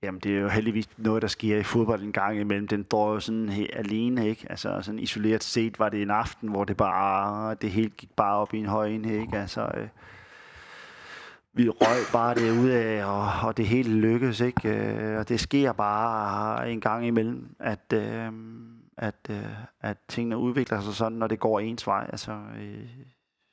[0.02, 2.68] Jamen, det er jo heldigvis noget, der sker i fodbold en gang imellem.
[2.68, 4.46] Den står jo sådan helt alene, ikke?
[4.50, 8.36] Altså, sådan isoleret set var det en aften, hvor det bare, det hele gik bare
[8.36, 9.38] op i en høj enhed, ikke?
[9.38, 9.88] Altså, øh,
[11.54, 14.68] vi røg bare det ud af, og, og det hele lykkedes, ikke?
[14.68, 18.32] Øh, og det sker bare en gang imellem, at, øh,
[18.96, 19.44] at, øh,
[19.80, 22.06] at tingene udvikler sig sådan, når det går ens vej.
[22.12, 22.88] Altså, øh,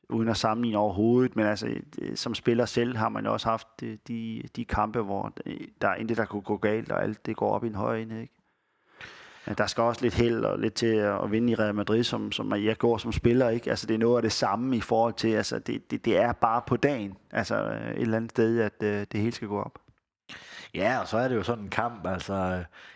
[0.10, 1.68] uden at sammenligne overhovedet, men altså,
[2.02, 5.34] øh, som spiller selv har man jo også haft øh, de, de, kampe, hvor
[5.82, 7.98] der er intet, der kunne gå galt, og alt det går op i en høj
[7.98, 8.41] enhed, ikke?
[9.58, 12.54] Der skal også lidt held og lidt til at vinde i Real Madrid, som, som
[12.54, 13.50] jeg går som spiller.
[13.50, 13.70] Ikke?
[13.70, 16.32] Altså, det er noget af det samme i forhold til, altså, det, det, det er
[16.32, 19.80] bare på dagen, altså et eller andet sted, at uh, det hele skal gå op.
[20.74, 22.34] Ja, og så er det jo sådan en kamp, altså,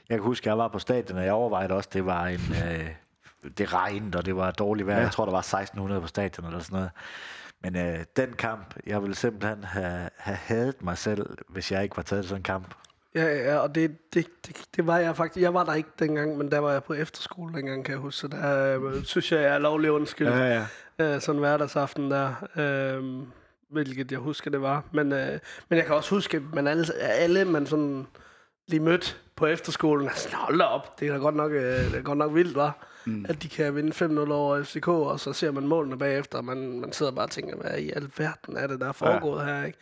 [0.10, 2.40] jeg kan huske, at jeg var på stadion, og jeg overvejede også, det var en,
[2.66, 2.90] øh,
[3.58, 4.98] det regnede, og det var dårligt vejr.
[4.98, 5.04] Ja.
[5.04, 6.92] Jeg tror, der var 1600 på stadion eller sådan noget.
[7.62, 11.98] Men øh, den kamp, jeg ville simpelthen have, have hadet mig selv, hvis jeg ikke
[11.98, 12.76] var taget sådan en kamp.
[13.16, 15.44] Ja, ja, og det, det, det, det var jeg faktisk.
[15.44, 18.20] Jeg var der ikke dengang, men der var jeg på efterskole dengang, kan jeg huske.
[18.20, 20.28] Så der øh, synes jeg, jeg er lovlig undskyld.
[20.28, 20.66] Ja,
[21.00, 21.16] ja.
[21.16, 22.48] Øh, sådan hverdagsaften der.
[22.56, 23.28] Øh,
[23.70, 24.84] hvilket jeg husker, det var.
[24.92, 25.40] Men, øh,
[25.70, 28.08] men jeg kan også huske, at man alle, alle man sådan
[28.68, 31.96] lige mødt på efterskolen, altså, hold da op, det er da godt nok, øh, det
[31.96, 33.26] er godt nok vildt, var mm.
[33.30, 36.80] at de kan vinde 5-0 over FCK, og så ser man målene bagefter, og man,
[36.80, 39.46] man sidder bare og tænker, hvad i alverden er det, der er foregået ja.
[39.46, 39.78] her, ikke?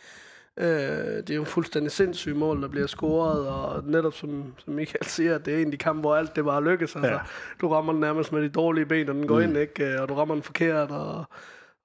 [0.56, 5.04] Øh, det er jo fuldstændig sindssygt mål, der bliver scoret, og netop som, som Michael
[5.04, 6.96] siger, det er en af de kampe, hvor alt det bare lykkes.
[6.96, 7.18] Altså, ja.
[7.60, 9.42] Du rammer den nærmest med de dårlige ben, og den går mm.
[9.42, 10.00] ind, ikke?
[10.00, 11.24] og du rammer den forkert, og,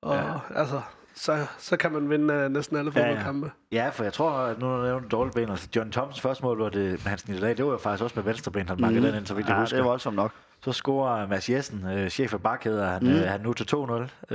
[0.01, 0.59] og ja.
[0.59, 0.81] altså,
[1.15, 3.51] så, så kan man vinde uh, næsten alle fodboldkampe.
[3.71, 3.83] Ja, ja.
[3.83, 6.43] ja, for jeg tror, at nu når du nævner dårlige ben, altså John Thoms første
[6.43, 8.77] mål, var det med hans niddag, det var jo faktisk også med venstre ben, han
[8.77, 9.01] mm.
[9.01, 9.77] den ind, så vidt jeg ja, husker.
[9.77, 10.31] det er voldsomt nok.
[10.63, 13.09] Så scorer Mads Jessen, øh, chef af Bak hedder han, mm.
[13.09, 13.75] øh, han nu til 2-0.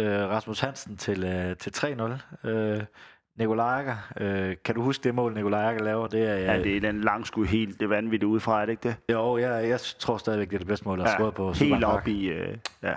[0.01, 1.71] Øh, Rasmus Hansen til, øh, til
[2.45, 2.49] 3-0.
[2.49, 2.83] Øh,
[3.39, 6.07] Nikolaj øh, kan du huske det mål, Nikolaj Akker laver?
[6.07, 8.89] Det er, ja, det er den lang skud helt det vanvittigt udefra, er det ikke
[8.89, 8.97] det?
[9.13, 11.53] Jo, jeg, jeg tror stadigvæk, det er det bedste mål, der er ja, skåret på
[11.53, 12.95] Helt op i, øh, ja.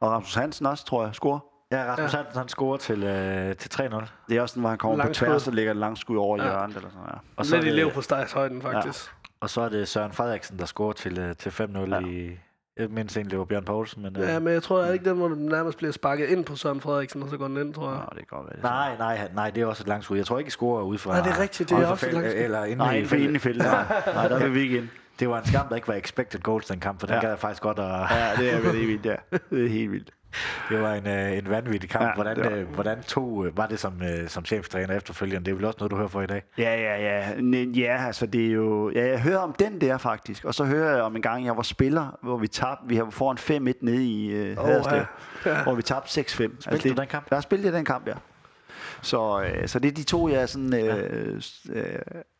[0.00, 1.38] Og Rasmus Hansen også, tror jeg, scorer.
[1.72, 2.18] Ja, Rasmus ja.
[2.18, 4.04] Hansen, han scorer til, øh, til 3-0.
[4.28, 5.26] Det er også den, hvor han kommer på Langskud.
[5.26, 6.44] tværs og lægger et langt skud over ja.
[6.44, 6.50] Ja.
[6.50, 6.76] hjørnet.
[6.76, 7.18] Eller sådan, ja.
[7.36, 9.10] Og så, Lidt i lev på stejshøjden, faktisk.
[9.40, 12.00] og så er det Søren Frederiksen, der scorer til, øh, til 5-0 Ja.
[12.00, 12.06] ja.
[12.06, 12.38] i...
[12.80, 14.16] Jeg mindst egentlig, det var Bjørn Poulsen, men...
[14.16, 14.36] Ja.
[14.36, 16.80] Øh, men jeg tror at ikke, den hvor den nærmest bliver sparket ind på Søren
[16.80, 17.98] Frederiksen, og så går den ind, tror jeg.
[17.98, 18.62] Nå, det kan godt være det.
[18.62, 20.16] nej, nej, han- nej, det er også et langt skud.
[20.16, 21.10] Jeg tror ikke, I scorer ud fra...
[21.12, 22.40] Nej, det er rigtigt, det er også et langt skud.
[22.40, 23.62] Eller inde Nej, i inden for inde i feltet.
[23.66, 24.88] Nej, nej, der vil vi ikke ind.
[25.20, 27.20] Det var en skam, der ikke var expected goals, den kamp, for den Ja.
[27.20, 27.84] gad jeg faktisk godt at...
[27.84, 29.14] Ja, det er vel helt vildt, ja.
[29.50, 30.10] Det er helt vildt.
[30.68, 32.04] Det var en, øh, en vanvittig kamp.
[32.04, 35.44] Ja, hvordan, det var- øh, hvordan tog, øh, var det som, øh, som cheftræner efterfølgende?
[35.44, 36.42] Det er vel også noget, du hører for i dag?
[36.58, 37.30] Ja, ja, ja.
[37.32, 38.90] N- Ja, altså det er jo...
[38.90, 40.44] Ja, jeg hører om den der faktisk.
[40.44, 42.84] Og så hører jeg om en gang, jeg var spiller, hvor vi tabte...
[42.88, 45.02] Vi har foran 5-1 nede i øh, Åh, Haderslev.
[45.46, 45.62] ja.
[45.62, 46.24] Hvor vi tabte 6-5.
[46.24, 47.30] Spillede Spillede du den kamp?
[47.30, 48.12] Der spillede jeg den kamp, ja.
[49.02, 51.40] Så, øh, så det er de to, jeg sådan, øh,
[51.72, 51.84] øh,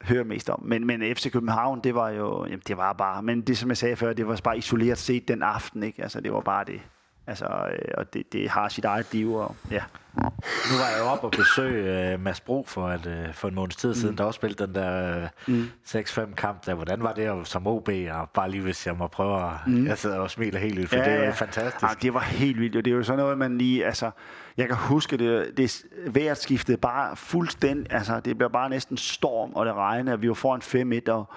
[0.02, 0.62] hører mest om.
[0.64, 3.76] Men, men FC København, det var jo, jamen, det var bare, men det som jeg
[3.76, 6.02] sagde før, det var bare isoleret set den aften, ikke?
[6.02, 6.80] Altså, det var bare det.
[7.26, 9.82] Altså, øh, og det, det har sit eget liv, og ja.
[10.16, 13.54] Nu var jeg jo oppe og besøge øh, Mads Bro for, et, øh, for en
[13.54, 15.64] måneds tid siden, der også spillede den der øh, Mm.
[15.88, 16.74] 6-5 kamp der.
[16.74, 17.88] Hvordan var det at- som OB?
[18.12, 19.52] Og bare lige hvis jeg må prøve at...
[19.66, 19.86] Mm.
[19.86, 21.82] Jeg sidder og smiler helt ud, for ja, det er jo fantastisk.
[21.82, 22.76] Ja, det var helt vildt.
[22.76, 23.86] Og det er jo sådan noget, man lige...
[23.86, 24.10] Altså,
[24.56, 27.92] jeg kan huske, det, det vejret skiftede bare fuldstændig...
[27.92, 31.28] Altså, det blev bare næsten storm, og det regnede, og vi var foran 5-1, og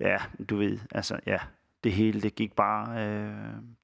[0.00, 0.16] ja,
[0.50, 1.38] du ved, altså, ja,
[1.84, 3.30] det hele, det gik bare øh,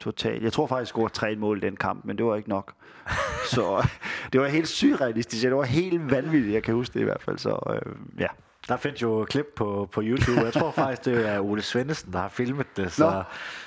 [0.01, 0.43] totalt.
[0.43, 2.73] Jeg tror faktisk, jeg scorede tre mål i den kamp, men det var ikke nok.
[3.55, 3.89] Så
[4.33, 5.43] det var helt surrealistisk.
[5.43, 7.39] Det var helt vanvittigt, jeg kan huske det i hvert fald.
[7.39, 8.27] Så øh, ja.
[8.69, 10.41] Der findes jo klip på, på YouTube.
[10.41, 12.93] Jeg tror faktisk, det er Ole Svendesen, der har filmet det.
[12.93, 13.23] Så, Nå.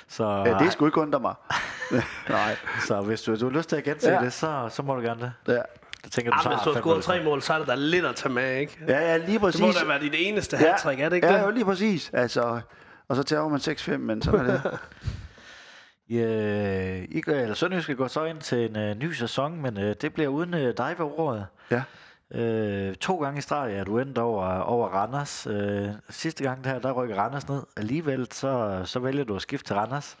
[0.08, 1.34] så, ja det skulle ikke undre mig.
[2.28, 2.56] Nej.
[2.86, 4.14] så hvis du, du har lyst til at gense Ja.
[4.14, 4.24] ja.
[4.24, 5.52] det, så, så må du gerne det.
[5.52, 5.60] Ja.
[6.04, 8.04] Det tænker du Ja, så hvis du har tre mål, så er det da lidt
[8.04, 8.78] at tage med, ikke?
[8.88, 9.60] ja, ja, lige præcis.
[9.60, 11.42] Det må da være dit eneste hat-trick, er det ikke ja, det?
[11.42, 12.10] jo, lige præcis.
[12.12, 12.60] Altså,
[13.10, 14.78] og så tager man 6-5, men sådan er det.
[16.10, 19.82] Ja, I, går- eller Sønderjyske går så ind til en uh, ny sæson, men uh,
[19.82, 21.46] det bliver uden uh, dig ved ordet.
[21.70, 21.82] Ja.
[22.88, 25.46] Uh, to gange i streg er du endt over, over Randers.
[25.46, 27.62] Uh, sidste gang der, der rykker Randers ned.
[27.76, 30.16] Alligevel så, så vælger du at skifte til Randers.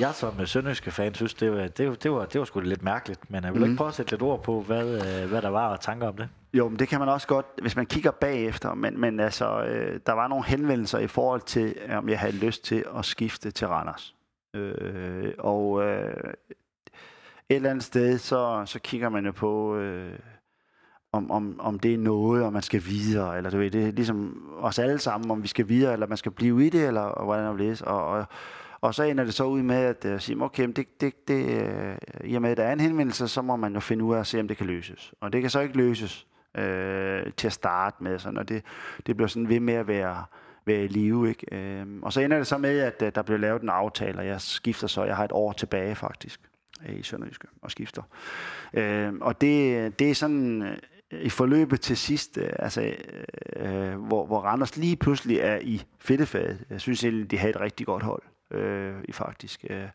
[0.00, 2.60] Jeg som uh, Sønderjyske fan synes, det var, det, var- det, var, det var sgu
[2.60, 3.30] lidt mærkeligt.
[3.30, 3.64] Men jeg vil mm.
[3.66, 4.84] ikke prøve at sætte lidt ord på, hvad,
[5.24, 6.28] uh, hvad der var og tanker om det.
[6.54, 8.74] Jo, men det kan man også godt, hvis man kigger bagefter.
[8.74, 12.64] Men, men altså, øh, der var nogle henvendelser i forhold til, om jeg havde lyst
[12.64, 14.14] til at skifte til Randers.
[14.54, 16.34] Øh, og øh,
[17.48, 20.18] et eller andet sted, så, så kigger man jo på, øh,
[21.12, 23.36] om, om, om det er noget, og man skal videre.
[23.36, 26.16] Eller du ved, det er ligesom os alle sammen, om vi skal videre, eller man
[26.16, 27.84] skal blive i det, eller og hvordan det læse.
[27.84, 28.26] Og, og,
[28.80, 31.62] og så ender det så ud med at øh, sige, okay, men det, det, det,
[31.62, 34.14] øh, i og med, at der er en henvendelse, så må man jo finde ud
[34.14, 35.14] af at se, om det kan løses.
[35.20, 38.62] Og det kan så ikke løses øh, til at starte med, sådan, og det,
[39.06, 40.24] det blev sådan ved med at være,
[40.64, 41.28] være i live.
[41.28, 41.54] Ikke?
[41.54, 44.26] Øh, og så ender det så med, at øh, der blev lavet en aftale, og
[44.26, 46.40] jeg skifter så, jeg har et år tilbage faktisk
[46.88, 48.02] øh, i Sønderjyske og skifter.
[48.74, 50.76] Øh, og det, det er sådan øh,
[51.10, 52.94] i forløbet til sidst, altså,
[53.56, 56.64] øh, hvor, hvor Randers lige pludselig er i fedtefaget.
[56.70, 59.64] Jeg synes egentlig, de har et rigtig godt hold, øh, i faktisk.
[59.70, 59.88] Øh.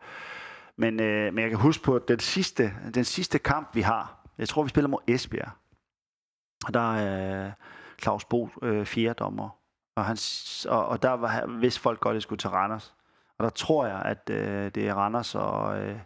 [0.77, 4.25] Men, øh, men jeg kan huske på den sidste, den sidste kamp, vi har.
[4.37, 5.49] Jeg tror, vi spiller mod Esbjerg.
[6.65, 7.51] Og der er øh,
[8.01, 9.49] Claus Bo øh, fjerde dommer.
[9.95, 10.17] Og, han,
[10.69, 12.95] og, og der var, vidste folk godt, at det skulle til Randers.
[13.37, 15.81] Og der tror jeg, at øh, det er Randers og...
[15.81, 15.99] Øh,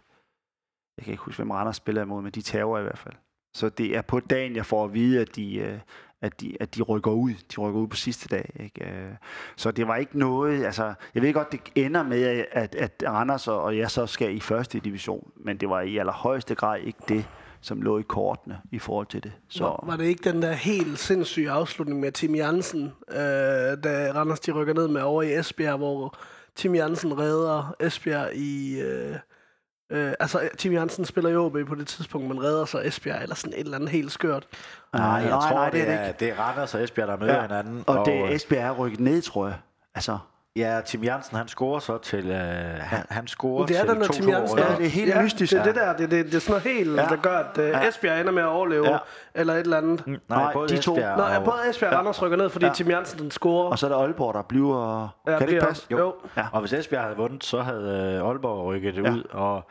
[0.96, 3.14] jeg kan ikke huske, hvem Randers spiller imod, men de tager i hvert fald.
[3.54, 5.78] Så det er på dagen, jeg får at vide, at de, øh,
[6.22, 7.30] at de, at de rykker ud.
[7.30, 8.56] De rykker ud på sidste dag.
[8.60, 8.90] Ikke?
[8.90, 9.12] Øh,
[9.56, 10.64] så det var ikke noget...
[10.64, 14.36] Altså, jeg ved godt, det ender med, at, at Randers og og jeg så skal
[14.36, 17.26] i første division, men det var i allerhøjeste grad ikke det,
[17.64, 19.32] som lå i kortene i forhold til det.
[19.48, 19.78] Så, Så.
[19.82, 23.16] Var det ikke den der helt sindssyge afslutning med Tim Jansen, øh,
[23.84, 26.16] da Randers de rykker ned med over i Esbjerg, hvor
[26.56, 28.80] Tim Jansen redder Esbjerg i...
[28.80, 29.16] Øh,
[29.90, 33.34] øh, altså, Tim Jansen spiller i OB på det tidspunkt, men redder så Esbjerg, eller
[33.34, 34.46] sådan et eller andet helt skørt.
[34.92, 37.42] Nej, jeg nej, tror, nej, det, er, det er Randers og Esbjerg, der møder ja.
[37.42, 37.84] hinanden.
[37.86, 39.56] Og, og det er Esbjerg er rykket ned, tror jeg.
[39.94, 40.18] Altså,
[40.56, 42.30] Ja, Tim Jansen, han scorer så til...
[42.30, 42.36] Øh,
[42.80, 44.58] han, han scorer Det er til den der Tim 2-2 Jansen.
[44.58, 45.52] Ja, det er helt ja, mystisk.
[45.52, 47.02] Det er det der, det, det, det er sådan noget helt, Ja.
[47.02, 47.08] ja.
[47.08, 47.88] der gør, at øh, Ja.
[47.88, 48.92] Esbjerg ender med at overleve, Ja.
[48.92, 48.98] ja.
[49.34, 50.06] eller et eller andet.
[50.06, 50.92] Nej, Nej, både de to.
[50.92, 52.68] Esbjerg Nå, og, ja, både Esbjerg og Randers rykker ned, fordi Ja.
[52.70, 52.74] ja.
[52.74, 53.70] Tim Jansen den scorer.
[53.70, 55.08] og så er der Aalborg, der bliver...
[55.26, 55.86] Ja, kan det ikke passe?
[55.90, 56.14] Jo.
[56.36, 56.44] Ja.
[56.52, 59.10] Og hvis Esbjerg havde vundet, så havde øh, Aalborg rykket det Ja.
[59.12, 59.66] ud, og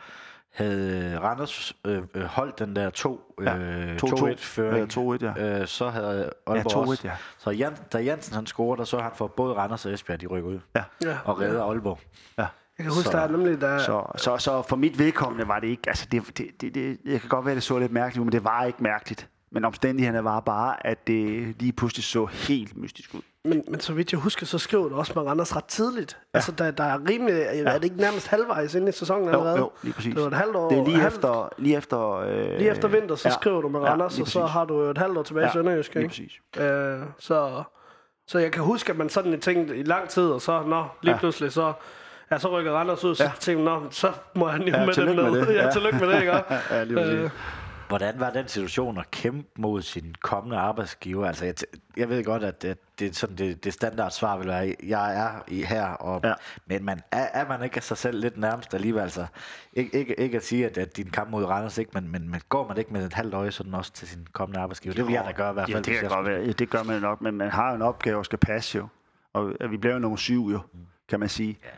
[0.54, 3.56] havde Randers øh, øh, holdt den der 2 Ja.
[3.56, 4.06] øh, 2-2.
[4.06, 5.60] 2-1-føring, Ja, 2-1, ja.
[5.60, 7.08] øh, så havde Ja, Aalborg 2-1, også.
[7.08, 7.12] ja.
[7.38, 10.26] Så Jan, da Jansen han scorede, der så han for både Randers og Esbjerg, de
[10.26, 10.82] rykker ud Ja.
[11.04, 11.18] Ja.
[11.24, 11.98] og redder Aalborg.
[12.38, 12.46] ja.
[12.78, 13.78] Jeg kan huske, Så- der er nemlig, der...
[13.78, 15.82] Så, så, så for mit vedkommende var det ikke...
[15.86, 18.32] Altså, det, det, det, det, jeg kan godt være, det så lidt mærkeligt ud, men
[18.32, 19.28] det var ikke mærkeligt.
[19.52, 23.20] Men omstændighederne var bare, at det lige pludselig så helt mystisk ud.
[23.44, 26.18] Men, men så vidt jeg husker, så skriver du også med Randers ret tidligt.
[26.34, 26.38] Ja.
[26.38, 27.34] Altså, der, der er rimelig...
[27.36, 27.62] Ja.
[27.64, 29.58] Er det ikke nærmest halvvejs inde i sæsonen Jo, allerede?
[29.58, 30.14] jo, lige præcis.
[30.14, 30.68] Det var et halvt år.
[30.68, 31.48] Det er lige halvt, efter...
[31.58, 33.34] Lige efter, øh, Lige efter vinter, så ja.
[33.34, 35.46] skriver du med ja, Randers, lige og så har du et halvt år tilbage i
[35.46, 36.08] Ja, Sønderjysk, Lige ikke?
[36.10, 36.32] præcis.
[36.64, 37.62] Øh, så,
[38.28, 41.12] så jeg kan huske, at man sådan tænkte i lang tid, og så, nå, lige
[41.14, 41.18] Ja.
[41.18, 41.72] pludselig, så,
[42.30, 43.30] ja, så rykker Randers ud, så Ja.
[43.40, 45.46] tænkte nå, så må han jo Ja, med den tillykke med ned.
[45.46, 45.54] det.
[45.54, 45.70] Ja, Ja.
[45.70, 46.32] tillykke med det, ikke?
[46.70, 47.14] Ja, lige præcis.
[47.14, 47.30] Øh,
[47.88, 51.26] Hvordan var den situation at kæmpe mod sin kommende arbejdsgiver?
[51.26, 51.54] Altså, jeg,
[51.96, 55.16] jeg ved godt, at det, det, er sådan, det, det standard svar vil være, jeg
[55.16, 56.32] er i her, og, Ja.
[56.66, 59.02] men man, er, er man ikke sig selv lidt nærmest alligevel?
[59.02, 59.26] Altså,
[59.72, 62.40] ikke, ikke, ikke at sige, at, at din kamp mod Randers, ikke, men, men, men
[62.48, 64.94] går man ikke med et halvt øje sådan også til sin kommende arbejdsgiver?
[64.94, 65.84] Det vil jeg da gøre i hvert Ja, fald.
[65.84, 66.40] det hvis kan godt være.
[66.42, 68.88] Ja, det gør man nok, men man har jo en opgave, der skal passe jo.
[69.32, 70.60] Og at vi blev jo nogle syv jo,
[71.08, 71.58] kan man sige.
[71.64, 71.68] Ja.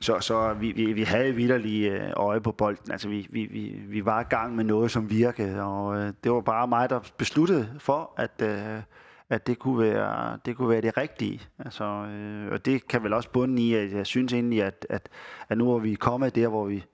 [0.00, 2.92] Så, så vi, vi, vi havde vidderlige øh, øje på bolden.
[2.92, 6.32] Altså, vi, vi, vi, vi var i gang med noget, som virkede, og øh, det
[6.32, 8.82] var bare mig, der besluttede for, at, øh,
[9.30, 11.40] at det, kunne være, det kunne være det rigtige.
[11.58, 15.08] Altså, øh, og det kan vel også bunde i, at jeg synes egentlig, at, at,
[15.48, 16.84] at nu er vi kommet der, hvor vi,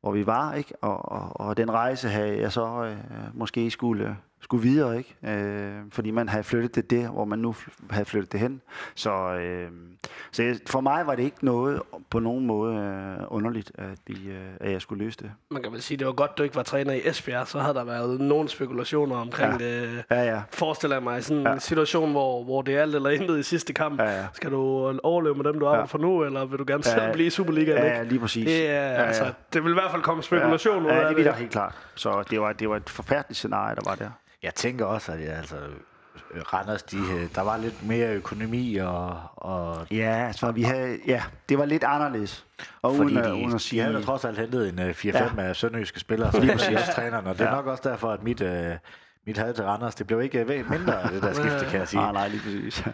[0.00, 0.74] hvor vi var, ikke?
[0.82, 2.96] Og, og, og den rejse havde jeg så øh,
[3.34, 5.16] måske skulle, skulle videre, ikke?
[5.24, 7.54] Øh, fordi man havde flyttet det der, hvor man nu
[7.90, 8.60] havde flyttet det hen.
[8.94, 9.68] Så, øh,
[10.32, 14.40] så for mig var det ikke noget på nogen måde øh, underligt, at, vi, øh,
[14.60, 15.30] at jeg skulle løse det.
[15.50, 17.74] man kan vel sige, det var godt, du ikke var træner i Esbjerg, så havde
[17.74, 19.66] der været nogle spekulationer omkring Ja.
[19.66, 20.04] det.
[20.10, 20.42] Ja, ja.
[20.50, 21.58] Forestiller jeg mig sådan en Ja.
[21.58, 24.00] situation, hvor, hvor det er alt eller intet i sidste kamp.
[24.00, 24.26] Ja, ja.
[24.32, 24.58] Skal du
[25.02, 25.84] overleve med dem, du arbejder Ja.
[25.86, 27.78] for nu, eller vil du gerne Ja, selv blive i Superligaen?
[27.78, 28.44] Ja, ja, lige præcis.
[28.46, 29.02] Det, er, ja, ja.
[29.02, 31.16] altså, det vil i hvert fald komme spekulation ud ja, af ja, det det.
[31.16, 31.74] vil der helt klart.
[31.94, 34.10] Så det var, det var et forfærdeligt scenarie, der var der.
[34.46, 35.56] Jeg tænker også, at ja, altså,
[36.34, 40.98] øh, Randers, de, øh, der var lidt mere økonomi, og, og Ja, altså, vi havde,
[41.06, 42.46] ja, det var lidt anderledes.
[42.82, 43.82] Og Fordi uden, de, uden at de sige...
[43.82, 46.38] havde da trods alt hentet en uh, 4-5 af sønderjyske spillere, så
[46.76, 47.54] også træneren, og det er Ja.
[47.56, 48.48] nok også derfor, at mit, uh,
[49.26, 52.00] mit had til Randers, det blev ikke mindre det der skifte, kan jeg sige.
[52.00, 52.84] Nej, nej, lige præcis.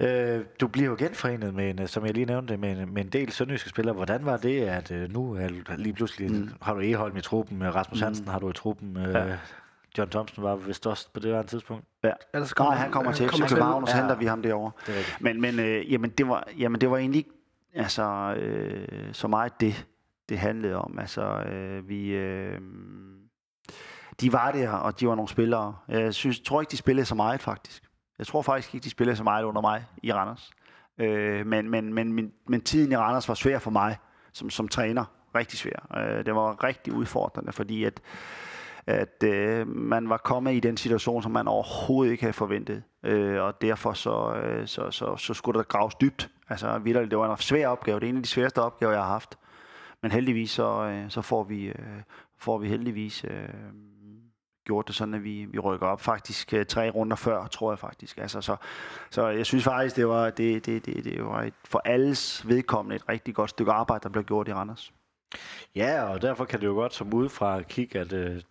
[0.00, 3.04] Øh, du bliver jo genforenet med, en, øh, som jeg lige nævnte, med en, med
[3.04, 3.94] en del sønderjyske spillere.
[3.94, 6.50] Hvordan var det, at uh, nu er, lige pludselig mm.
[6.62, 9.36] har du Eholm i truppen, øh, Rasmus Hansen har du i truppen, uh, Ja.
[9.98, 11.84] John Thompson var vist også på det her tidspunkt.
[12.04, 12.10] Ja.
[12.34, 14.02] Ellers Nej, han kommer til FC København, og så Ja.
[14.02, 14.70] henter vi ham derovre.
[14.86, 15.02] Det er.
[15.20, 17.30] Men, men øh, jamen, det var, jamen, det var egentlig ikke
[17.74, 19.86] altså, øh, så meget det,
[20.28, 20.98] det handlede om.
[20.98, 22.60] Altså, øh, vi, øh,
[24.20, 25.76] de var der, og de var nogle spillere.
[25.88, 27.82] Jeg synes, tror ikke, de spillede så meget, faktisk.
[28.18, 30.50] Jeg tror faktisk ikke, de spillede så meget under mig i Randers.
[30.98, 33.96] Øh, men, men, men, men, men tiden i Randers var svær for mig
[34.32, 35.04] som, som træner.
[35.34, 35.96] Rigtig svær.
[35.96, 38.00] Øh, det var rigtig udfordrende, fordi at,
[38.86, 42.82] at øh, man var kommet i den situation, som man overhovedet ikke havde forventet.
[43.02, 46.30] Øh, og derfor så, øh, så, så, så skulle der graves dybt.
[46.48, 48.00] Altså, vitterligt, det var en svær opgave.
[48.00, 49.38] Det er en af de sværeste opgaver, jeg har haft.
[50.02, 52.02] Men heldigvis så, øh, så får vi, øh,
[52.38, 53.48] får vi heldigvis øh,
[54.64, 57.78] gjort det sådan, at vi, vi rykker op faktisk øh, tre runder før, tror jeg
[57.78, 58.18] faktisk.
[58.18, 58.56] Altså, så,
[59.10, 62.96] så jeg synes faktisk, det var, det, det, det, det var et, for alles vedkommende
[62.96, 64.92] et rigtig godt stykke arbejde, der blev gjort i Randers.
[65.74, 68.42] Ja, og derfor kan det jo godt som udefra kigge, at øh,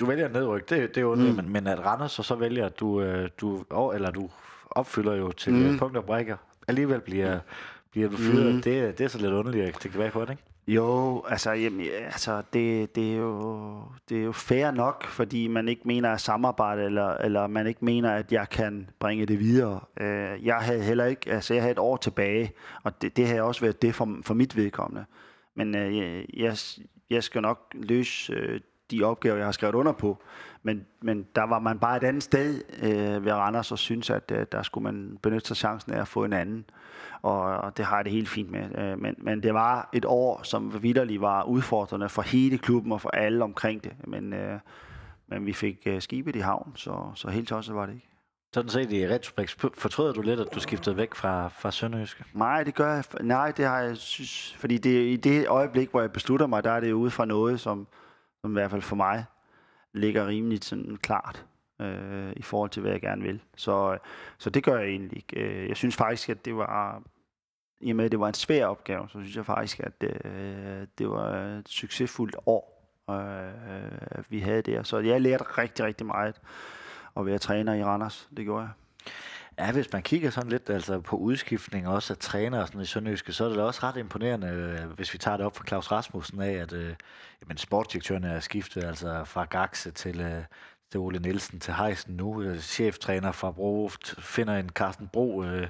[0.00, 1.20] du vælger at nedrykke, det, det er jo mm.
[1.20, 4.30] men, men at Randers så, så vælger, du, øh, du, eller du
[4.70, 5.70] opfylder jo til mm.
[5.70, 5.78] Mm.
[5.78, 6.36] punkt og brækker,
[6.68, 7.38] alligevel bliver,
[7.90, 8.54] bliver du fyret.
[8.54, 8.62] Mm.
[8.62, 10.42] Det, det er så lidt underligt at tænke tilbage på det, ikke?
[10.66, 15.48] Jo, altså, jamen, ja, altså det, det, er jo, det er jo fair nok, fordi
[15.48, 19.38] man ikke mener at samarbejde, eller, eller man ikke mener, at jeg kan bringe det
[19.38, 19.80] videre.
[20.00, 23.42] Øh, jeg havde heller ikke, altså jeg havde et år tilbage, og det, det havde
[23.42, 25.04] også været det for, for mit vedkommende.
[25.56, 26.56] Men øh, jeg, jeg,
[27.10, 28.60] jeg skal nok løse øh,
[28.90, 30.22] de opgaver, jeg har skrevet under på.
[30.62, 34.32] Men, men der var man bare et andet sted øh, ved Randers og synes, at
[34.32, 36.64] øh, der skulle man benytte sig chancen af at få en anden.
[37.22, 38.78] Og, og det har jeg det helt fint med.
[38.78, 43.00] Øh, men, men det var et år, som vidderligt var udfordrende for hele klubben og
[43.00, 43.92] for alle omkring det.
[44.06, 44.58] Men, øh,
[45.28, 48.06] men vi fik øh, skibet i havn, så, så helt tosset var det ikke.
[48.54, 52.24] Sådan set i retrospekt, fortryder du lidt, at du skiftede væk fra, fra Sønderjyske?
[52.32, 53.04] Nej, det gør jeg.
[53.20, 56.70] Nej, det har jeg synes, fordi det, i det øjeblik, hvor jeg beslutter mig, der
[56.70, 57.86] er det ude fra noget, som,
[58.42, 59.24] som i hvert fald for mig
[59.92, 61.46] ligger rimeligt sådan klart
[61.80, 63.42] øh, i forhold til, hvad jeg gerne vil.
[63.56, 63.98] Så,
[64.38, 65.40] så det gør jeg egentlig ikke.
[65.40, 67.02] Øh, jeg synes faktisk, at det var,
[67.80, 70.86] i og med at det var en svær opgave, så synes jeg faktisk, at øh,
[70.98, 74.82] det var et succesfuldt år, øh, vi havde der.
[74.82, 76.40] Så jeg lærte rigtig, rigtig meget
[77.16, 78.28] at være træner i Randers.
[78.36, 78.70] Det gjorde jeg.
[79.60, 82.84] Ja, hvis man kigger sådan lidt altså på udskiftning også af træner og sådan i
[82.84, 85.64] Sønderjyske, så er det da også ret imponerende, øh, hvis vi tager det op for
[85.64, 86.94] Claus Rasmussen af, at øh,
[87.42, 90.44] jamen, sportsdirektøren er skiftet altså fra Gaxe til, øh,
[90.90, 95.44] til Ole Nielsen til Heisen nu, øh, cheftræner fra Bro, finder en Carsten Bro.
[95.44, 95.68] Øh,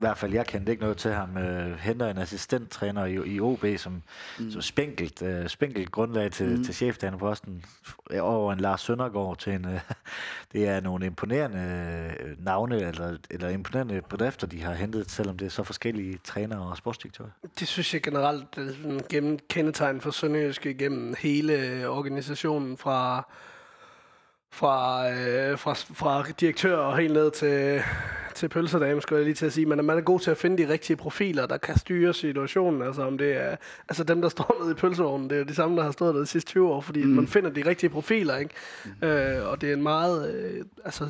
[0.00, 3.40] i hvert fald jeg kendte ikke noget til ham, øh, henter en assistenttræner i, i
[3.40, 4.02] OB, som,
[4.38, 4.50] mm.
[4.50, 6.64] som spinkelt, øh, spinkelt grundlag til, mm.
[6.64, 7.64] til cheftrænerposten
[8.20, 9.80] over en Lars Søndergaard til en, øh,
[10.52, 11.58] det er nogle imponerende
[12.20, 16.70] øh, navne, eller, eller imponerende bedrifter, de har hentet, selvom det er så forskellige trænere
[16.70, 17.30] og sportsdirektører.
[17.58, 23.28] Det synes jeg generelt er sådan gennem kendetegn for Sønderjyske gennem hele organisationen fra
[24.52, 27.82] fra, øh, fra, fra direktør og helt ned til,
[28.40, 29.66] til pølsedame, skulle jeg lige til at sige.
[29.66, 32.82] Men man er god til at finde de rigtige profiler, der kan styre situationen.
[32.82, 33.56] Altså om det er
[33.88, 36.14] altså dem, der står nede i pølsevognen, det er jo de samme, der har stået
[36.14, 37.08] der de sidste 20 år, fordi mm.
[37.08, 38.54] man finder de rigtige profiler, ikke?
[38.84, 39.08] Mm.
[39.08, 41.08] Øh, og det er en meget, øh, altså,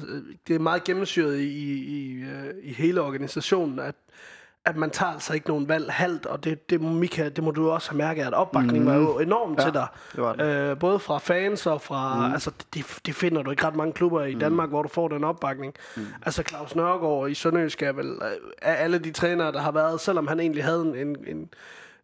[0.48, 3.94] det er meget gennemsyret i, i, i, øh, i hele organisationen, at
[4.64, 7.70] at man tager altså ikke nogen valg halvt, og det, det, Mika, det må du
[7.70, 8.88] også have mærket, at opbakningen mm.
[8.88, 9.86] var jo enorm ja, til dig.
[10.12, 10.44] Det var det.
[10.44, 12.32] Øh, både fra fans og fra, mm.
[12.32, 14.40] altså det, det finder du ikke ret mange klubber i mm.
[14.40, 15.74] Danmark, hvor du får den opbakning.
[15.96, 16.06] Mm.
[16.22, 18.18] Altså Claus Nørgaard i Sønderjysk er vel
[18.62, 21.48] af alle de trænere, der har været, selvom han egentlig havde en, en, en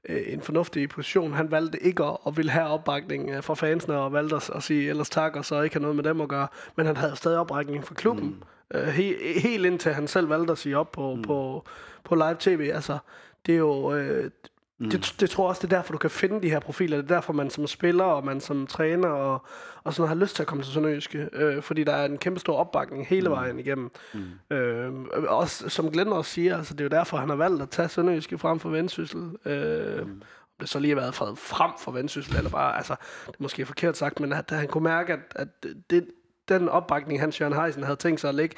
[0.09, 1.33] en fornuftig position.
[1.33, 4.63] Han valgte ikke at, at ville have opbakning øh, fra fansene og valgte at, at
[4.63, 6.49] sige ellers tak, og så ikke have noget med dem at gøre.
[6.77, 8.25] Men han havde stadig opbakning fra klubben.
[8.25, 8.43] Mm.
[8.75, 11.23] He, helt indtil han selv valgte at sige op på, mm.
[11.23, 11.65] på,
[12.07, 12.71] på live tv.
[12.75, 12.99] Altså,
[13.47, 13.95] det er jo...
[13.95, 14.31] Øh,
[14.79, 14.91] Mm.
[14.91, 16.97] Det, det tror jeg også, det er derfor, du kan finde de her profiler.
[16.97, 19.47] Det er derfor, man som spiller og man som træner og,
[19.85, 21.29] og sådan har lyst til at komme til Sønderjyske.
[21.33, 23.35] Øh, fordi der er en kæmpe stor opbakning hele mm.
[23.35, 23.91] vejen igennem.
[24.15, 24.57] Mm.
[24.57, 24.93] Øh,
[25.29, 27.89] også, som Glenn også siger, altså, det er jo derfor, han har valgt at tage
[27.89, 29.31] Sønderjyske frem for Vendsyssel.
[29.45, 30.23] Øh, mm.
[30.61, 32.95] Det så lige været frem for Vendsyssel, eller bare, altså,
[33.27, 35.49] det er måske forkert sagt, men at, at han kunne mærke, at, at
[35.91, 36.07] det,
[36.49, 38.57] den opbakning, Hans Jørgen Heisen havde tænkt sig at lægge,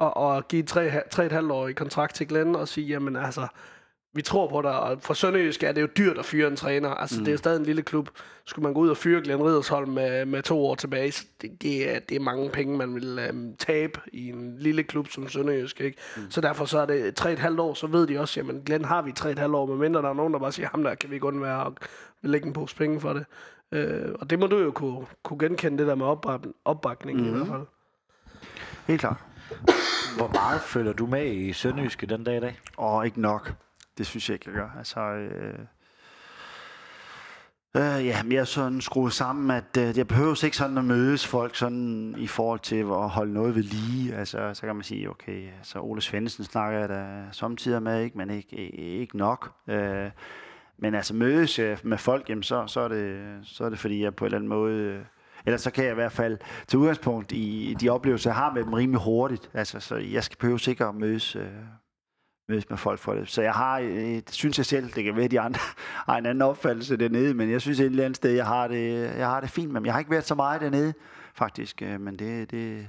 [0.00, 3.16] og, og give tre, tre et halvt år i kontrakt til Glenn og sige, jamen
[3.16, 3.46] altså,
[4.14, 6.88] vi tror på dig, og for Sønderjysk er det jo dyrt at fyre en træner.
[6.88, 7.24] Altså, mm.
[7.24, 8.10] det er jo stadig en lille klub.
[8.44, 11.62] Skulle man gå ud og fyre Glenn Ridersholm med, med to år tilbage, så det,
[11.62, 15.28] det, er, det er mange penge, man vil um, tabe i en lille klub som
[15.28, 15.80] Sønderjysk.
[15.80, 15.98] Ikke?
[16.16, 16.30] Mm.
[16.30, 18.84] Så derfor så er det tre et halvt år, så ved de også, jamen Glenn
[18.84, 20.94] har vi tre et halvt år, medmindre der er nogen, der bare siger, ham der
[20.94, 21.74] kan vi godt være og
[22.22, 23.24] vil lægge en pose penge for det.
[23.76, 26.06] Uh, og det må du jo kunne, kunne genkende, det der med
[26.64, 27.26] opbakning mm.
[27.26, 27.66] i hvert fald.
[28.86, 29.29] Helt klart.
[30.16, 32.58] Hvor meget følger du med i Sønderjyske den dag i dag?
[32.78, 33.54] Åh, ikke nok.
[33.98, 34.78] Det synes jeg ikke, jeg gør.
[34.78, 35.58] Altså, øh,
[37.76, 41.26] øh, ja, jeg er sådan skruet sammen, at øh, jeg behøver ikke sådan at mødes
[41.26, 44.14] folk sådan i forhold til at holde noget ved lige.
[44.14, 48.18] Altså, så kan man sige, okay, så Ole Svendsen snakker jeg da samtidig med, ikke,
[48.18, 49.52] men ikke, ikke nok.
[49.68, 50.10] Øh,
[50.78, 54.14] men altså mødes med folk, jamen, så, så, er det, så er det fordi, jeg
[54.14, 54.74] på en eller anden måde...
[54.74, 55.04] Øh,
[55.46, 58.64] Ellers så kan jeg i hvert fald tage udgangspunkt i de oplevelser, jeg har med
[58.64, 59.50] dem rimelig hurtigt.
[59.54, 61.46] Altså, så jeg skal behøve sikkert at mødes, øh,
[62.48, 63.28] mødes med folk for det.
[63.28, 65.60] Så jeg har, øh, synes jeg selv, det kan være, at de andre
[66.08, 69.16] har en anden opfattelse dernede, men jeg synes et eller andet sted, jeg har det,
[69.16, 69.86] jeg har det fint med dem.
[69.86, 70.94] Jeg har ikke været så meget dernede,
[71.34, 72.88] faktisk, øh, men det, det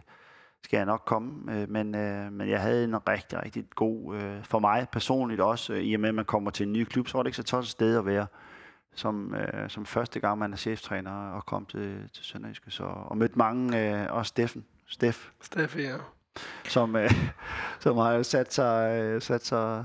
[0.64, 1.54] skal jeg nok komme.
[1.54, 5.74] Øh, men, øh, men jeg havde en rigtig, rigtig god, øh, for mig personligt også,
[5.74, 7.38] øh, i og med, at man kommer til en ny klub, så var det ikke
[7.38, 8.28] så tosset sted at være
[8.96, 12.72] som, øh, som første gang, man er cheftræner og kom til, til Sønderjyske.
[12.72, 14.66] Så, og mødte mange, øh, også Steffen.
[14.88, 15.30] Steff.
[15.42, 15.96] Steff, ja.
[16.68, 17.12] Som, øh,
[17.84, 19.84] som har sat sig, øh, sat sig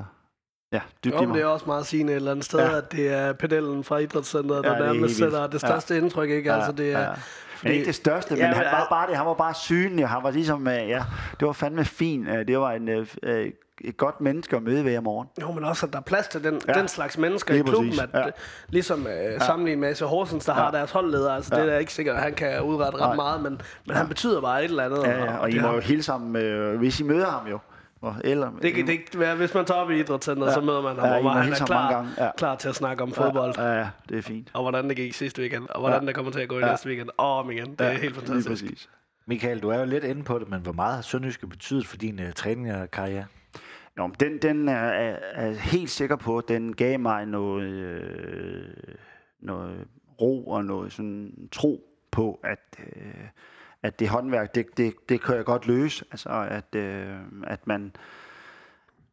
[0.72, 2.78] Ja, dybt jo, det er også meget sigende et eller andet sted, ja.
[2.78, 6.00] at det er pedellen fra idrætscenteret, der ja, nærmest sætter det største ja.
[6.00, 6.52] indtryk, ikke?
[6.52, 7.10] Altså, det er, ja.
[7.10, 10.08] Fordi, men ikke det største, men ja, han var bare det, han var bare synlig,
[10.08, 11.04] han var ligesom, øh, ja,
[11.40, 14.92] det var fandme fint, øh, det var en øh, et godt menneske at møde ved
[14.92, 15.28] i morgen.
[15.40, 16.72] Jo, men også, at der er plads til den, ja.
[16.72, 18.02] den slags mennesker Lige i klubben, præcis.
[18.14, 18.30] at ja.
[18.68, 19.38] ligesom øh, ja.
[19.38, 20.62] sammenlignet med AC Horsens, der ja.
[20.62, 21.64] har deres holdleder, altså ja.
[21.64, 23.16] det er ikke sikkert, at han kan udrette ret Nej.
[23.16, 23.94] meget, men, men ja.
[23.94, 25.02] han betyder bare et eller andet.
[25.02, 25.34] Ja, ja.
[25.34, 27.58] og, og I må jo hilse ham, øh, hvis I møder ham jo.
[28.24, 30.54] Eller, det kan det ikke være, hvis man tager op i idrætscenteret, ja.
[30.54, 32.10] så møder man ham, ja, og han er klar, gange.
[32.18, 32.30] Ja.
[32.36, 33.54] klar til at snakke om fodbold.
[33.58, 34.50] Ja, ja, det er fint.
[34.52, 36.06] Og hvordan det gik sidste weekend, og hvordan ja.
[36.06, 36.70] det kommer til at gå i ja.
[36.70, 37.70] næste weekend, og om igen.
[37.70, 38.48] Det ja, er helt fantastisk.
[38.48, 38.88] præcis.
[39.26, 41.96] Michael, du er jo lidt inde på det, men hvor meget har Sønderjyske betydet for
[41.96, 42.30] din uh,
[43.96, 47.70] Nå, men den, den er, er, er helt sikker på, at den gav mig noget,
[47.70, 48.94] øh,
[49.40, 49.88] noget
[50.20, 51.80] ro og noget sådan tro
[52.10, 53.28] på, at, øh,
[53.82, 56.04] at det håndværk, det, det, det kan jeg godt løse.
[56.10, 57.16] Altså, at, øh,
[57.46, 57.92] at man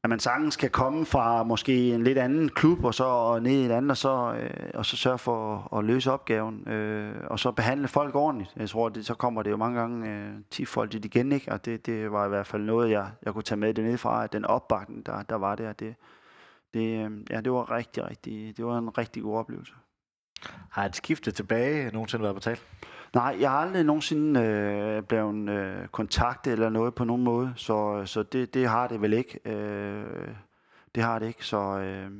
[0.04, 3.66] at man sagtens kan komme fra måske en lidt anden klub, og så ned i
[3.66, 7.40] et andet, og så, øh, og så sørge for at, at løse opgaven, øh, og
[7.40, 8.54] så behandle folk ordentligt.
[8.56, 11.52] Jeg tror, det, så kommer det jo mange gange øh, 10 folk igen, ikke?
[11.52, 13.98] og det, det var i hvert fald noget, jeg, jeg kunne tage med det ned
[13.98, 15.96] fra, at den opbakning, der, der var der, det,
[16.74, 19.74] det, øh, ja, det var rigtig, rigtig, det var en rigtig god oplevelse.
[20.70, 22.60] Har et skifte tilbage nogensinde været på tale?
[23.14, 27.98] Nej, jeg har aldrig nogensinde øh, blevet øh, kontaktet eller noget på nogen måde, så,
[28.00, 29.40] øh, så det, det har det vel ikke.
[29.46, 30.28] Øh,
[30.96, 31.58] det har det ikke, så...
[31.58, 32.12] Øh,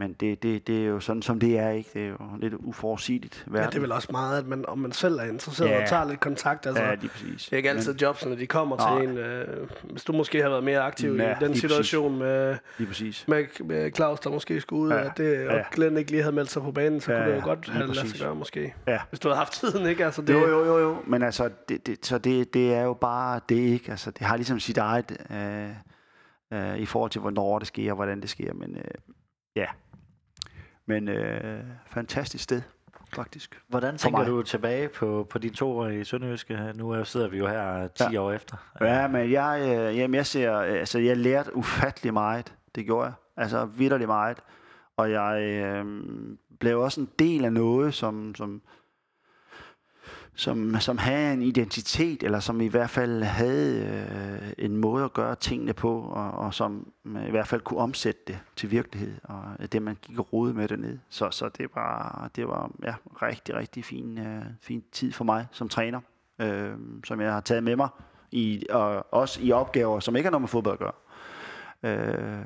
[0.00, 1.90] men det, det, det er jo sådan, som det er, ikke?
[1.94, 3.46] Det er jo lidt uforudsigeligt.
[3.54, 5.82] Ja, det er vel også meget, at man, om man selv er interesseret Ja.
[5.82, 6.66] og tager lidt kontakt.
[6.66, 7.44] Altså, Ja, lige præcis.
[7.44, 9.00] det er ikke altid jobsene, de kommer Nej.
[9.00, 9.18] til en.
[9.18, 13.24] Øh, hvis du måske har været mere aktiv Ja, i den situation med, Lige præcis.
[13.28, 15.62] med, med Claus, der måske skulle ud, Ja, at det, og ja.
[15.72, 17.86] Glenn ikke lige havde meldt sig på banen, så Ja, kunne det jo godt have
[17.94, 18.74] ladet sig gøre måske.
[18.86, 18.98] Ja.
[19.08, 20.04] Hvis du havde haft tiden, ikke?
[20.04, 20.96] Altså, det, Jo, jo, jo, jo.
[21.06, 23.90] Men altså, det, det, så det, det er jo bare det, ikke?
[23.90, 25.68] Altså, det har ligesom sit eget øh,
[26.52, 28.54] øh, i forhold til, hvornår det sker og hvordan det sker.
[28.54, 28.84] Men øh,
[29.56, 29.66] ja.
[30.86, 32.62] Men øh, fantastisk sted,
[33.14, 33.60] faktisk.
[33.68, 36.72] Hvordan tænker du tilbage på, på dine to år i Sønderjyske?
[36.74, 38.20] Nu er- sidder vi jo her 10 Ja.
[38.20, 38.56] år efter.
[38.80, 42.54] Ja, men jeg, øh, jamen, jeg ser, altså, jeg lærte ufattelig meget.
[42.74, 43.12] Det gjorde jeg.
[43.36, 44.38] Altså, vidderligt meget.
[44.96, 45.84] Og jeg øh,
[46.60, 48.62] blev også en del af noget, som, som,
[50.34, 55.12] som, som havde en identitet, eller som i hvert fald havde øh, en måde at
[55.12, 59.14] gøre tingene på, og, og som øh, i hvert fald kunne omsætte det til virkelighed,
[59.22, 61.00] og det man gik og rode med dernede.
[61.08, 65.46] Så, så det var, det var ja, rigtig, rigtig fin, øh, fin tid for mig
[65.52, 66.00] som træner,
[66.40, 66.72] øh,
[67.04, 67.88] som jeg har taget med mig,
[68.32, 70.92] i, og også i opgaver, som ikke har noget med fodbold at gøre.
[71.82, 72.44] Øh,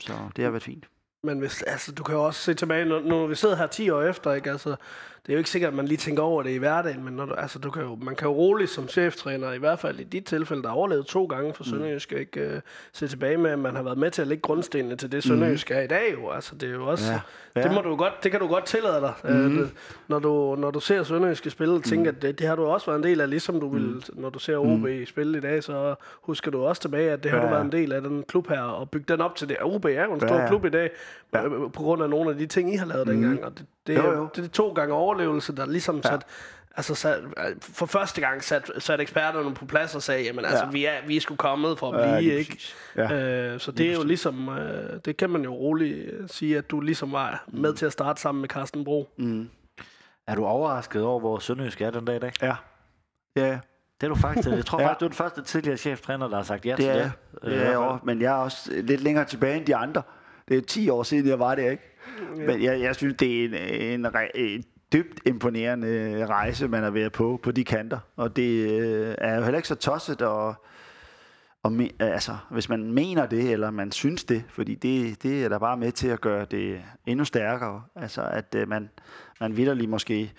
[0.00, 0.88] så det har været fint.
[1.22, 3.90] Men hvis, altså, du kan jo også se tilbage, når, når vi sidder her 10
[3.90, 4.50] år efter, ikke?
[4.50, 4.76] Altså,
[5.26, 7.24] det er jo ikke sikkert, at man lige tænker over det i hverdagen, men når
[7.26, 10.04] du, altså, du kan jo, man kan jo roligt som cheftræner, i hvert fald i
[10.04, 12.40] dit tilfælde, der har overlevet to gange for Sønderjysk, ikke?
[12.40, 12.60] Øh,
[12.92, 15.70] se tilbage med, at man har været med til at lægge grundstenene til det, Sønderjysk
[15.70, 16.30] er i dag jo.
[16.30, 17.20] Altså, det er jo også, Ja.
[17.56, 17.62] ja.
[17.62, 19.58] Det, må du godt, det kan du godt tillade dig, mm.
[19.58, 19.68] øh,
[20.08, 22.86] når, du, når du ser Sønderjyske spille, og tænker, at det, det har du også
[22.86, 25.94] været en del af, ligesom du vil, når du ser OB spille i dag, så
[26.22, 27.54] husker du også tilbage, at det har Ja, du ja.
[27.54, 29.56] været en del af den klub her, og bygge den op til det.
[29.62, 30.90] OB er jo en stor Ja, klub i dag,
[31.34, 31.42] Ja.
[31.42, 31.48] ja.
[31.48, 33.12] på grund af nogle af de ting, I har lavet mm.
[33.12, 33.44] dengang.
[33.44, 36.02] Og det, det, er, Jo, jo, det er to gange overlevelse, der ligesom ja.
[36.10, 36.22] sat,
[36.76, 37.22] altså sat,
[37.60, 40.70] for første gang sat, sat eksperterne på plads og sagde, jamen altså, Ja.
[40.70, 42.50] vi er, vi er sgu kommet for at Ja, blive, lige ikke?
[42.50, 42.76] præcis.
[42.96, 43.12] Ja.
[43.52, 46.70] Øh, så det er jo ligesom, øh, det kan man jo roligt øh, sige, at
[46.70, 49.08] du ligesom var med til at starte sammen med Carsten Bro.
[49.18, 49.48] Mm.
[50.26, 52.32] Er du overrasket over, hvor Sønderjysk er den dag i dag?
[52.42, 52.54] Ja.
[53.36, 53.58] Ja,
[54.00, 54.48] Det er du faktisk.
[54.48, 54.86] Jeg tror Ja.
[54.86, 57.12] faktisk, du er den første tidligere cheftræner, der har sagt ja til det er, det.
[57.42, 60.02] det Øh, er jeg men jeg er også lidt længere tilbage end de andre.
[60.48, 61.82] Det er 10 år siden, jeg var der, ikke?
[62.36, 63.54] Men jeg, jeg synes, det er en,
[64.04, 67.98] en, en dybt imponerende rejse, man har været på, på de kanter.
[68.16, 70.54] Og det øh, er jo heller ikke så tosset, og,
[71.62, 75.48] og me, altså, hvis man mener det, eller man synes det, fordi det, det er
[75.48, 77.82] da bare med til at gøre det endnu stærkere.
[77.96, 78.90] Altså, at øh, man,
[79.40, 80.32] man vidderlig måske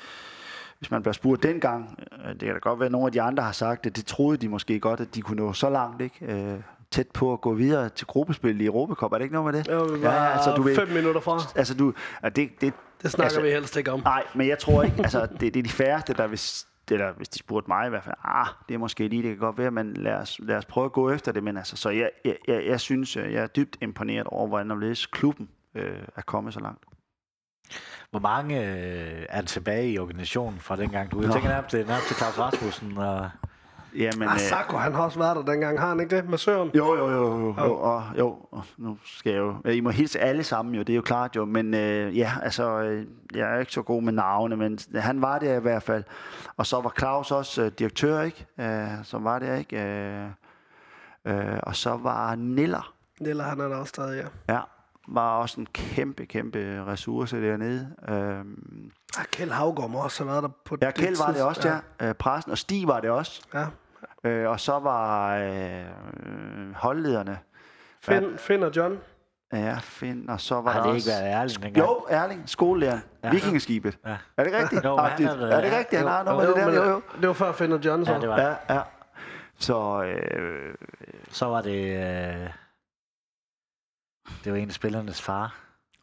[0.82, 3.22] hvis man bliver spurgt dengang, øh, det kan da godt være, at nogle af de
[3.22, 6.02] andre har sagt det, det troede de måske godt, at de kunne nå så langt,
[6.02, 6.26] ikke?
[6.26, 6.60] Øh,
[6.92, 9.12] tæt på at gå videre til gruppespil i Europacup.
[9.12, 10.02] Er det ikke noget med det?
[10.02, 11.40] Var ja, altså, du fem minutter fra.
[11.56, 11.94] Altså, du,
[12.36, 14.00] det, det, Det snakker altså, vi helst ikke om.
[14.00, 17.30] Nej, men jeg tror ikke, altså, det, det er de færreste, der hvis, eller hvis
[17.30, 19.72] de spurgte mig i hvert fald, ah, det er måske lige, det kan godt være,
[19.72, 21.44] men lad os, lad os prøve at gå efter det.
[21.44, 24.72] Men altså, så jeg, jeg, jeg, jeg synes, øh, jeg er dybt imponeret over, hvordan
[24.72, 26.84] omledes klubben øh, er kommet så langt.
[28.12, 31.12] Hvor mange øh, er tilbage i organisationen fra dengang?
[31.12, 31.34] Du jeg Nå.
[31.34, 32.98] tænker nærmest, det er nærmest til Claus Rasmussen.
[32.98, 33.30] Og,
[33.96, 36.30] Jamen, Ah, øh, Sako, han har også været der dengang, har han ikke det?
[36.30, 36.72] Med Søren?
[36.76, 40.20] Jo, jo, jo, jo, jo, og, jo, og nu skal jeg jo, I må hilse
[40.20, 43.60] alle sammen jo, det er jo klart jo, men øh, ja, altså, øh, jeg er
[43.60, 46.04] ikke så god med navne, men han var der i hvert fald,
[46.58, 50.26] og så var Claus også øh, direktør, ikke, øh, som var der, ikke, øh,
[51.26, 54.54] øh, og så var Niller, Eller han er der også stadig, ja.
[54.54, 54.60] ja,
[55.08, 57.96] var også en kæmpe, kæmpe ressource dernede.
[58.10, 58.46] Øh,
[59.18, 61.68] Ah, Kjeld Havgård må også have været der på ja, Kjeld var det også,
[62.02, 63.66] ja, øh, pressen, og Stig var det også, ja.
[64.30, 65.86] øh, og så var øh,
[66.76, 67.40] holdlederne,
[68.02, 68.98] Finn, Finn og John.
[69.54, 71.10] ja, Finn, og så var har det også...
[71.10, 71.88] ikke været ærligt dengang?
[71.88, 73.02] Jo, Erling, skolelæreren.
[73.24, 73.28] Ja.
[73.28, 73.34] Ja.
[73.34, 73.98] Vikingeskibet.
[74.06, 74.18] Ja.
[74.38, 74.84] Er det rigtigt?
[74.86, 75.30] Jo, han Agtigt.
[75.30, 76.00] er- er det ja, rigtigt?
[76.02, 76.74] Han jo, har med det der?
[76.84, 77.02] Jo, jo.
[77.22, 78.12] det var før Finn og John, så.
[78.14, 78.44] Ja, det var det.
[78.70, 78.82] Ja, ja.
[79.60, 80.74] Så, øh,
[81.30, 82.06] Så var det...
[82.44, 82.50] Øh,
[84.44, 85.56] det var en af spillernes far.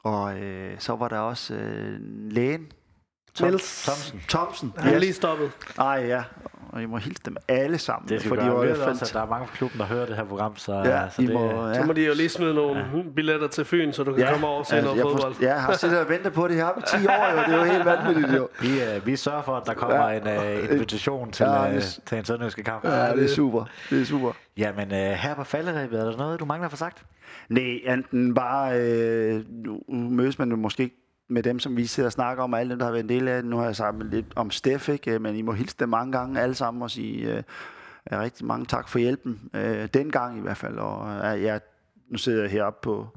[0.02, 2.00] og øh, så var der også øh,
[2.30, 2.72] lægen.
[3.34, 3.82] Tom, Niels.
[3.84, 4.20] Thomsen.
[4.28, 4.72] Thomsen.
[4.78, 5.50] Han er lige stoppet.
[5.78, 6.22] Ej, ja.
[6.72, 8.08] Og I må hilse dem alle sammen.
[8.08, 8.60] Det skal for vi de gøre.
[8.60, 9.12] Jeg jo ved også, at fandt...
[9.12, 11.34] der er mange på klubben, der hører det her program, så, Ja, så I det,
[11.34, 11.84] må, Så ja.
[11.86, 13.02] må de jo lige smide nogle ja.
[13.16, 14.32] billetter til Fyn, så du kan ja.
[14.32, 15.34] komme over og se altså, noget jeg, fodbold.
[15.34, 17.38] forst- jeg har siddet og ventet på det her i 10 år, jo.
[17.46, 18.48] Det er jo helt vanvittigt, jo.
[18.62, 20.20] vi, øh, vi sørger for, at der kommer Ja.
[20.20, 20.28] en
[20.66, 22.84] øh, invitation til, Ja, øh, til en sønderjyske kamp.
[22.84, 23.64] Ja, det er super.
[23.90, 24.32] Det er super.
[24.56, 27.02] Jamen, øh, her på falderæbet, er der noget, du mangler for sagt?
[27.48, 30.96] Nej, enten bare, øh, nu mødes man jo måske ikke
[31.28, 33.08] med dem, som vi sidder og snakker om, og alle dem, der har været en
[33.08, 33.50] del af det.
[33.50, 35.18] Nu har jeg sagt lidt om Steff, ikke?
[35.18, 37.42] men I må hilse dem mange gange alle sammen og sige øh,
[38.12, 39.50] øh, rigtig mange tak for hjælpen.
[39.54, 40.78] Øh, dengang i hvert fald.
[40.78, 41.60] Og øh, jeg,
[42.08, 43.08] nu sidder jeg heroppe på,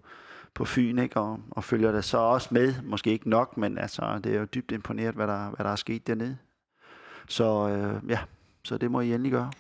[0.54, 1.20] på Fyn ikke?
[1.20, 2.74] Og, og følger det så også med.
[2.84, 5.76] Måske ikke nok, men altså, det er jo dybt imponeret, hvad der, hvad der er
[5.76, 6.38] sket dernede.
[7.28, 8.20] Så øh, ja,
[8.64, 9.52] så det må I endelig gøre.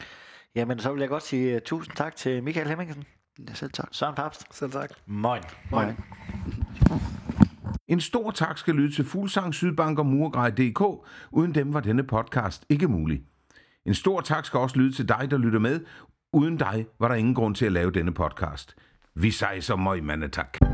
[0.55, 3.03] Jamen, så vil jeg godt sige uh, tusind tak til Michael Hemmingsen,
[3.49, 3.87] Ja, selv tak.
[3.91, 4.89] Søren Papst, Selv tak.
[5.05, 5.41] Moin.
[5.71, 5.97] Moin.
[7.87, 11.07] En stor tak skal lyde til Fuglsang, Sydbank og Murgrej.dk.
[11.31, 13.21] Uden dem var denne podcast ikke mulig.
[13.85, 15.79] En stor tak skal også lyde til dig, der lytter med.
[16.33, 18.75] Uden dig var der ingen grund til at lave denne podcast.
[19.15, 20.53] Vi sejser møg, mandetak.
[20.53, 20.70] tak.